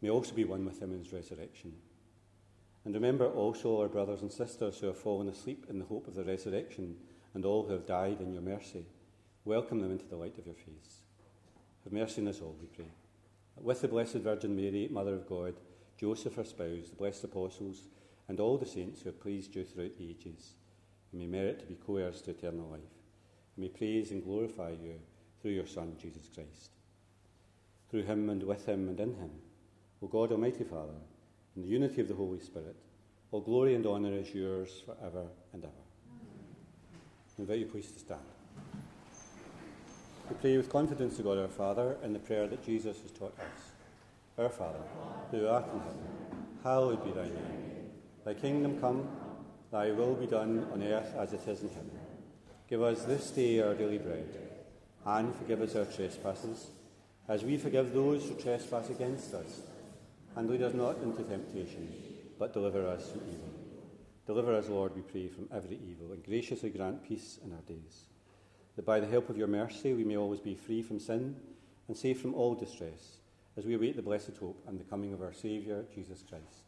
may 0.01 0.09
also 0.09 0.35
be 0.35 0.43
one 0.43 0.65
with 0.65 0.81
him 0.81 0.91
in 0.91 0.99
his 0.99 1.13
resurrection. 1.13 1.71
And 2.83 2.93
remember 2.93 3.27
also 3.27 3.79
our 3.79 3.87
brothers 3.87 4.21
and 4.21 4.31
sisters 4.31 4.79
who 4.79 4.87
have 4.87 4.97
fallen 4.97 5.29
asleep 5.29 5.67
in 5.69 5.79
the 5.79 5.85
hope 5.85 6.09
of 6.09 6.15
the 6.15 6.25
resurrection, 6.25 6.97
and 7.33 7.45
all 7.45 7.65
who 7.65 7.71
have 7.71 7.85
died 7.85 8.19
in 8.19 8.33
your 8.33 8.41
mercy. 8.41 8.85
Welcome 9.45 9.79
them 9.79 9.91
into 9.91 10.07
the 10.07 10.17
light 10.17 10.37
of 10.37 10.45
your 10.45 10.55
face. 10.55 11.03
Have 11.85 11.93
mercy 11.93 12.21
on 12.21 12.27
us 12.27 12.41
all, 12.41 12.57
we 12.59 12.67
pray 12.67 12.91
with 13.61 13.81
the 13.81 13.87
Blessed 13.87 14.15
Virgin 14.15 14.55
Mary, 14.55 14.87
Mother 14.91 15.15
of 15.15 15.27
God, 15.27 15.55
Joseph, 15.97 16.35
her 16.35 16.43
spouse, 16.43 16.89
the 16.89 16.95
blessed 16.97 17.23
apostles, 17.23 17.87
and 18.27 18.39
all 18.39 18.57
the 18.57 18.65
saints 18.65 19.01
who 19.01 19.09
have 19.09 19.21
pleased 19.21 19.55
you 19.55 19.63
throughout 19.63 19.97
the 19.97 20.09
ages, 20.09 20.55
and 21.11 21.21
may 21.21 21.27
merit 21.27 21.59
to 21.59 21.65
be 21.65 21.75
co 21.75 21.97
heirs 21.97 22.21
to 22.21 22.31
eternal 22.31 22.67
life. 22.67 22.81
And 23.55 23.63
may 23.63 23.69
praise 23.69 24.11
and 24.11 24.23
glorify 24.23 24.71
you 24.71 24.99
through 25.41 25.51
your 25.51 25.67
Son, 25.67 25.95
Jesus 26.01 26.29
Christ. 26.33 26.71
Through 27.89 28.03
him 28.03 28.29
and 28.29 28.43
with 28.43 28.65
him 28.65 28.89
and 28.89 28.99
in 28.99 29.15
him, 29.15 29.31
O 30.01 30.07
God, 30.07 30.31
Almighty 30.31 30.63
Father, 30.63 30.99
in 31.55 31.61
the 31.61 31.67
unity 31.67 32.01
of 32.01 32.07
the 32.07 32.15
Holy 32.15 32.39
Spirit, 32.39 32.75
all 33.31 33.41
glory 33.41 33.75
and 33.75 33.85
honour 33.85 34.13
is 34.13 34.33
yours 34.33 34.81
for 34.85 34.95
ever 35.03 35.27
and 35.53 35.63
ever. 35.63 35.73
I 37.37 37.41
invite 37.41 37.59
you 37.59 37.65
please 37.65 37.91
to 37.91 37.99
stand. 37.99 38.34
We 40.27 40.35
pray 40.37 40.57
with 40.57 40.69
confidence 40.69 41.17
to 41.17 41.21
God 41.21 41.37
our 41.37 41.47
Father 41.47 41.97
in 42.03 42.11
the 42.11 42.17
prayer 42.17 42.47
that 42.47 42.65
Jesus 42.65 42.99
has 42.99 43.11
taught 43.11 43.37
us. 43.37 43.71
Our 44.39 44.49
Father, 44.49 44.79
who 45.29 45.47
art 45.47 45.65
in 45.71 45.79
heaven, 45.79 46.47
hallowed 46.63 47.05
be 47.05 47.11
thy 47.11 47.25
name. 47.25 47.91
Thy 48.25 48.33
kingdom 48.33 48.79
come, 48.81 49.07
thy 49.71 49.91
will 49.91 50.15
be 50.15 50.25
done 50.25 50.67
on 50.73 50.81
earth 50.81 51.13
as 51.15 51.33
it 51.33 51.47
is 51.47 51.61
in 51.61 51.69
heaven. 51.69 51.91
Give 52.67 52.81
us 52.81 53.03
this 53.03 53.29
day 53.29 53.59
our 53.59 53.75
daily 53.75 53.99
bread, 53.99 54.27
and 55.05 55.35
forgive 55.35 55.61
us 55.61 55.75
our 55.75 55.85
trespasses, 55.85 56.71
as 57.27 57.43
we 57.43 57.57
forgive 57.57 57.93
those 57.93 58.27
who 58.27 58.33
trespass 58.33 58.89
against 58.89 59.31
us. 59.35 59.61
And 60.35 60.49
lead 60.49 60.63
us 60.63 60.73
not 60.73 60.97
into 61.03 61.21
temptation, 61.21 61.93
but 62.39 62.51
deliver 62.51 62.87
us 62.87 63.11
from 63.11 63.21
evil. 63.27 63.53
Deliver 64.25 64.55
us, 64.55 64.69
Lord, 64.69 64.95
we 64.95 65.03
pray, 65.03 65.27
from 65.27 65.47
every 65.53 65.77
evil, 65.87 66.13
and 66.13 66.25
graciously 66.25 66.71
grant 66.71 67.07
peace 67.07 67.37
in 67.45 67.51
our 67.51 67.61
days 67.67 68.05
that 68.75 68.85
by 68.85 68.99
the 68.99 69.07
help 69.07 69.29
of 69.29 69.37
your 69.37 69.47
mercy 69.47 69.93
we 69.93 70.03
may 70.03 70.17
always 70.17 70.39
be 70.39 70.55
free 70.55 70.81
from 70.81 70.99
sin 70.99 71.35
and 71.87 71.95
safe 71.95 72.21
from 72.21 72.33
all 72.33 72.55
distress, 72.55 73.17
as 73.57 73.65
we 73.65 73.75
await 73.75 73.95
the 73.95 74.01
blessed 74.01 74.37
hope 74.39 74.61
and 74.67 74.79
the 74.79 74.83
coming 74.83 75.13
of 75.13 75.21
our 75.21 75.33
Saviour, 75.33 75.85
Jesus 75.93 76.23
Christ. 76.27 76.65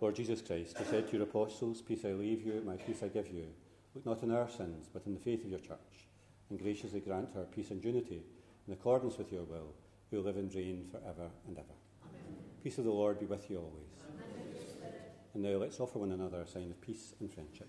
Lord 0.00 0.16
Jesus 0.16 0.42
Christ, 0.42 0.76
you 0.80 0.84
said 0.90 1.06
to 1.06 1.16
your 1.16 1.22
apostles, 1.22 1.80
Peace 1.80 2.04
I 2.04 2.08
leave 2.08 2.44
you, 2.44 2.60
my 2.66 2.74
peace 2.76 3.04
I 3.04 3.08
give 3.08 3.28
you. 3.28 3.46
Look 3.94 4.04
not 4.04 4.22
on 4.24 4.32
our 4.32 4.48
sins, 4.48 4.88
but 4.92 5.06
in 5.06 5.14
the 5.14 5.20
faith 5.20 5.44
of 5.44 5.50
your 5.50 5.60
church, 5.60 6.08
and 6.50 6.58
graciously 6.58 6.98
grant 6.98 7.28
her 7.34 7.44
peace 7.44 7.70
and 7.70 7.84
unity 7.84 8.22
in 8.66 8.72
accordance 8.72 9.16
with 9.16 9.30
your 9.30 9.44
will, 9.44 9.74
who 10.10 10.20
live 10.20 10.36
and 10.36 10.52
reign 10.54 10.88
for 10.90 10.98
ever 11.08 11.30
and 11.46 11.56
ever. 11.56 11.74
Amen. 12.04 12.36
Peace 12.64 12.78
of 12.78 12.84
the 12.84 12.90
Lord 12.90 13.20
be 13.20 13.26
with 13.26 13.48
you 13.48 13.58
always. 13.58 13.92
And 15.34 15.42
now 15.42 15.56
let's 15.56 15.78
offer 15.78 15.98
one 15.98 16.12
another 16.12 16.40
a 16.40 16.48
sign 16.48 16.70
of 16.70 16.80
peace 16.80 17.14
and 17.20 17.32
friendship. 17.32 17.68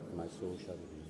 my 0.15 0.27
soul 0.27 0.57
shall 0.65 0.75
be 0.75 1.00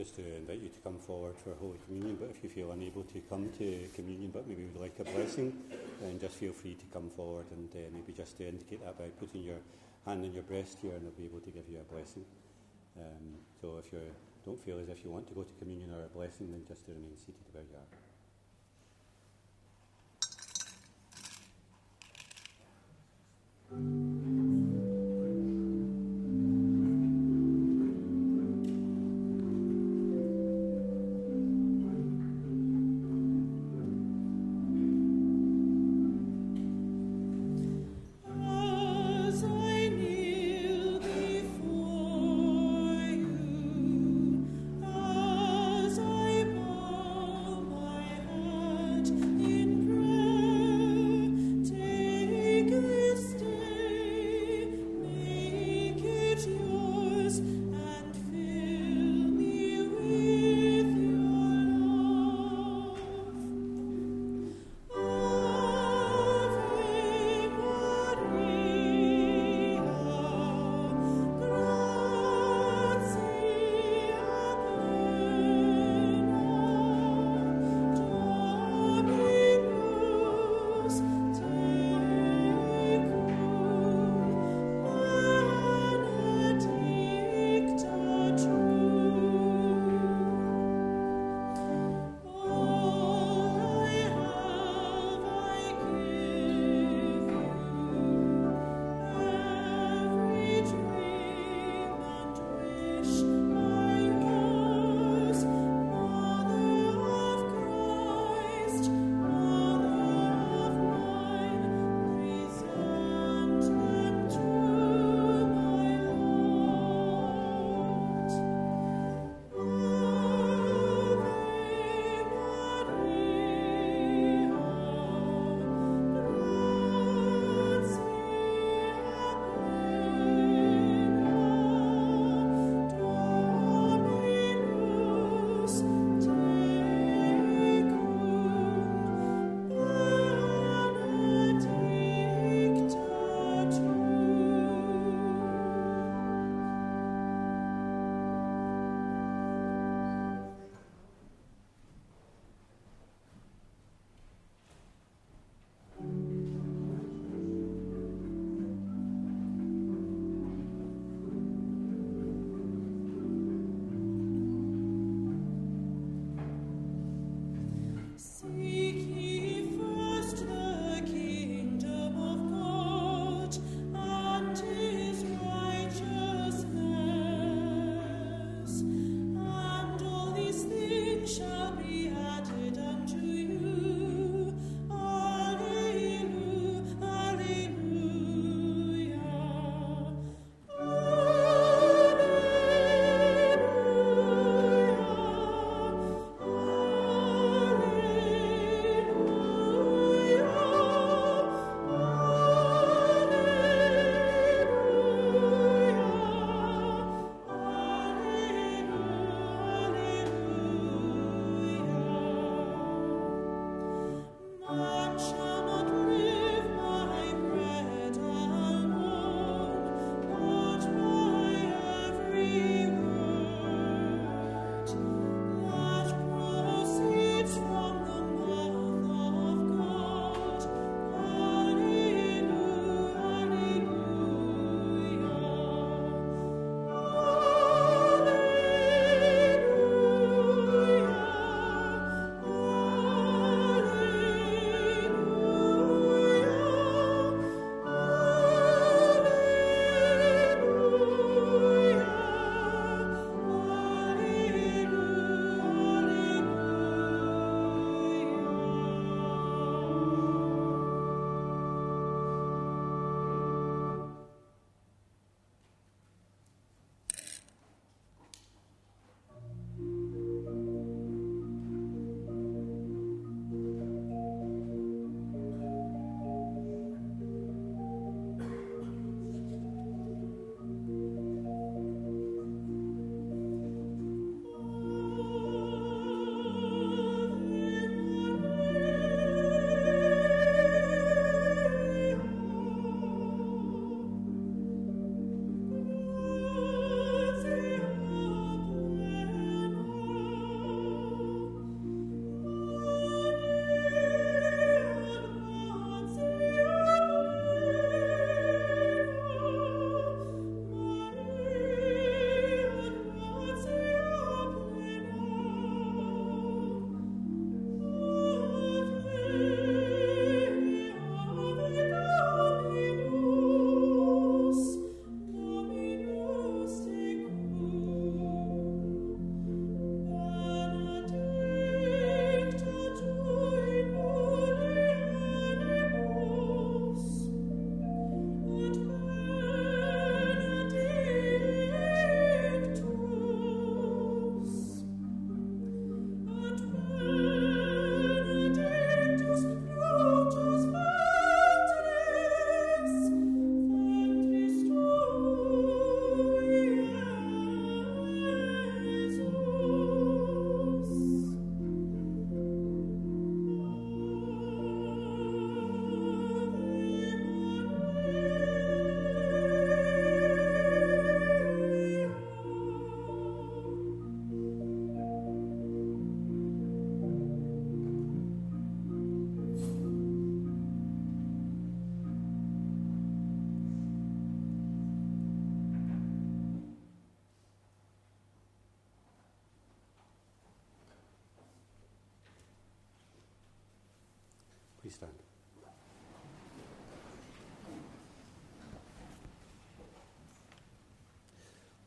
just 0.00 0.16
to 0.16 0.24
invite 0.34 0.62
you 0.62 0.70
to 0.70 0.80
come 0.80 0.96
forward 0.96 1.36
for 1.36 1.52
Holy 1.60 1.76
Communion. 1.84 2.16
But 2.18 2.30
if 2.30 2.42
you 2.42 2.48
feel 2.48 2.72
unable 2.72 3.02
to 3.02 3.20
come 3.28 3.50
to 3.58 3.86
Communion, 3.94 4.30
but 4.32 4.48
maybe 4.48 4.62
you 4.62 4.70
would 4.72 4.80
like 4.80 4.98
a 4.98 5.04
blessing, 5.04 5.52
then 6.00 6.18
just 6.18 6.36
feel 6.36 6.54
free 6.54 6.74
to 6.74 6.86
come 6.90 7.10
forward 7.10 7.44
and 7.50 7.68
uh, 7.74 7.78
maybe 7.92 8.14
just 8.16 8.38
to 8.38 8.48
indicate 8.48 8.82
that 8.82 8.96
by 8.96 9.08
putting 9.20 9.42
your 9.42 9.60
hand 10.06 10.24
on 10.24 10.32
your 10.32 10.44
breast 10.44 10.78
here, 10.80 10.92
and 10.96 11.04
I'll 11.04 11.20
be 11.20 11.26
able 11.26 11.40
to 11.40 11.50
give 11.50 11.68
you 11.68 11.80
a 11.84 11.92
blessing. 11.92 12.24
Um, 12.96 13.36
so 13.60 13.76
if 13.84 13.92
you 13.92 14.00
don't 14.46 14.64
feel 14.64 14.78
as 14.78 14.88
if 14.88 15.04
you 15.04 15.10
want 15.10 15.28
to 15.28 15.34
go 15.34 15.42
to 15.42 15.52
Communion 15.58 15.92
or 15.92 16.04
a 16.04 16.08
blessing, 16.08 16.50
then 16.50 16.64
just 16.66 16.86
to 16.86 16.92
remain 16.92 17.18
seated 17.18 17.44
where 17.52 17.64
you 17.68 17.76
are. 17.76 17.90
Mm-hmm. 23.76 24.09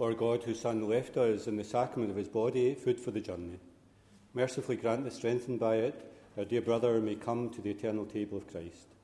Lord 0.04 0.18
God, 0.18 0.44
whose 0.44 0.60
Son 0.60 0.90
left 0.90 1.16
us 1.16 1.48
in 1.48 1.56
the 1.56 1.64
sacrament 1.64 2.12
of 2.12 2.18
his 2.18 2.28
body, 2.28 2.76
food 2.76 3.00
for 3.00 3.12
the 3.12 3.22
journey, 3.22 3.58
mercifully 4.34 4.76
grant 4.76 5.06
that, 5.06 5.14
strengthened 5.14 5.62
by 5.62 5.78
it, 5.78 6.12
our 6.38 6.44
dear 6.44 6.60
brother 6.60 7.00
may 7.00 7.16
come 7.16 7.50
to 7.52 7.62
the 7.62 7.70
eternal 7.70 8.06
table 8.06 8.38
of 8.38 8.46
Christ, 8.46 8.96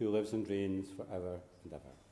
who 0.00 0.08
lives 0.10 0.32
and 0.32 0.50
reigns 0.50 0.88
for 0.90 1.06
ever 1.14 1.38
and 1.62 1.72
ever. 1.72 2.09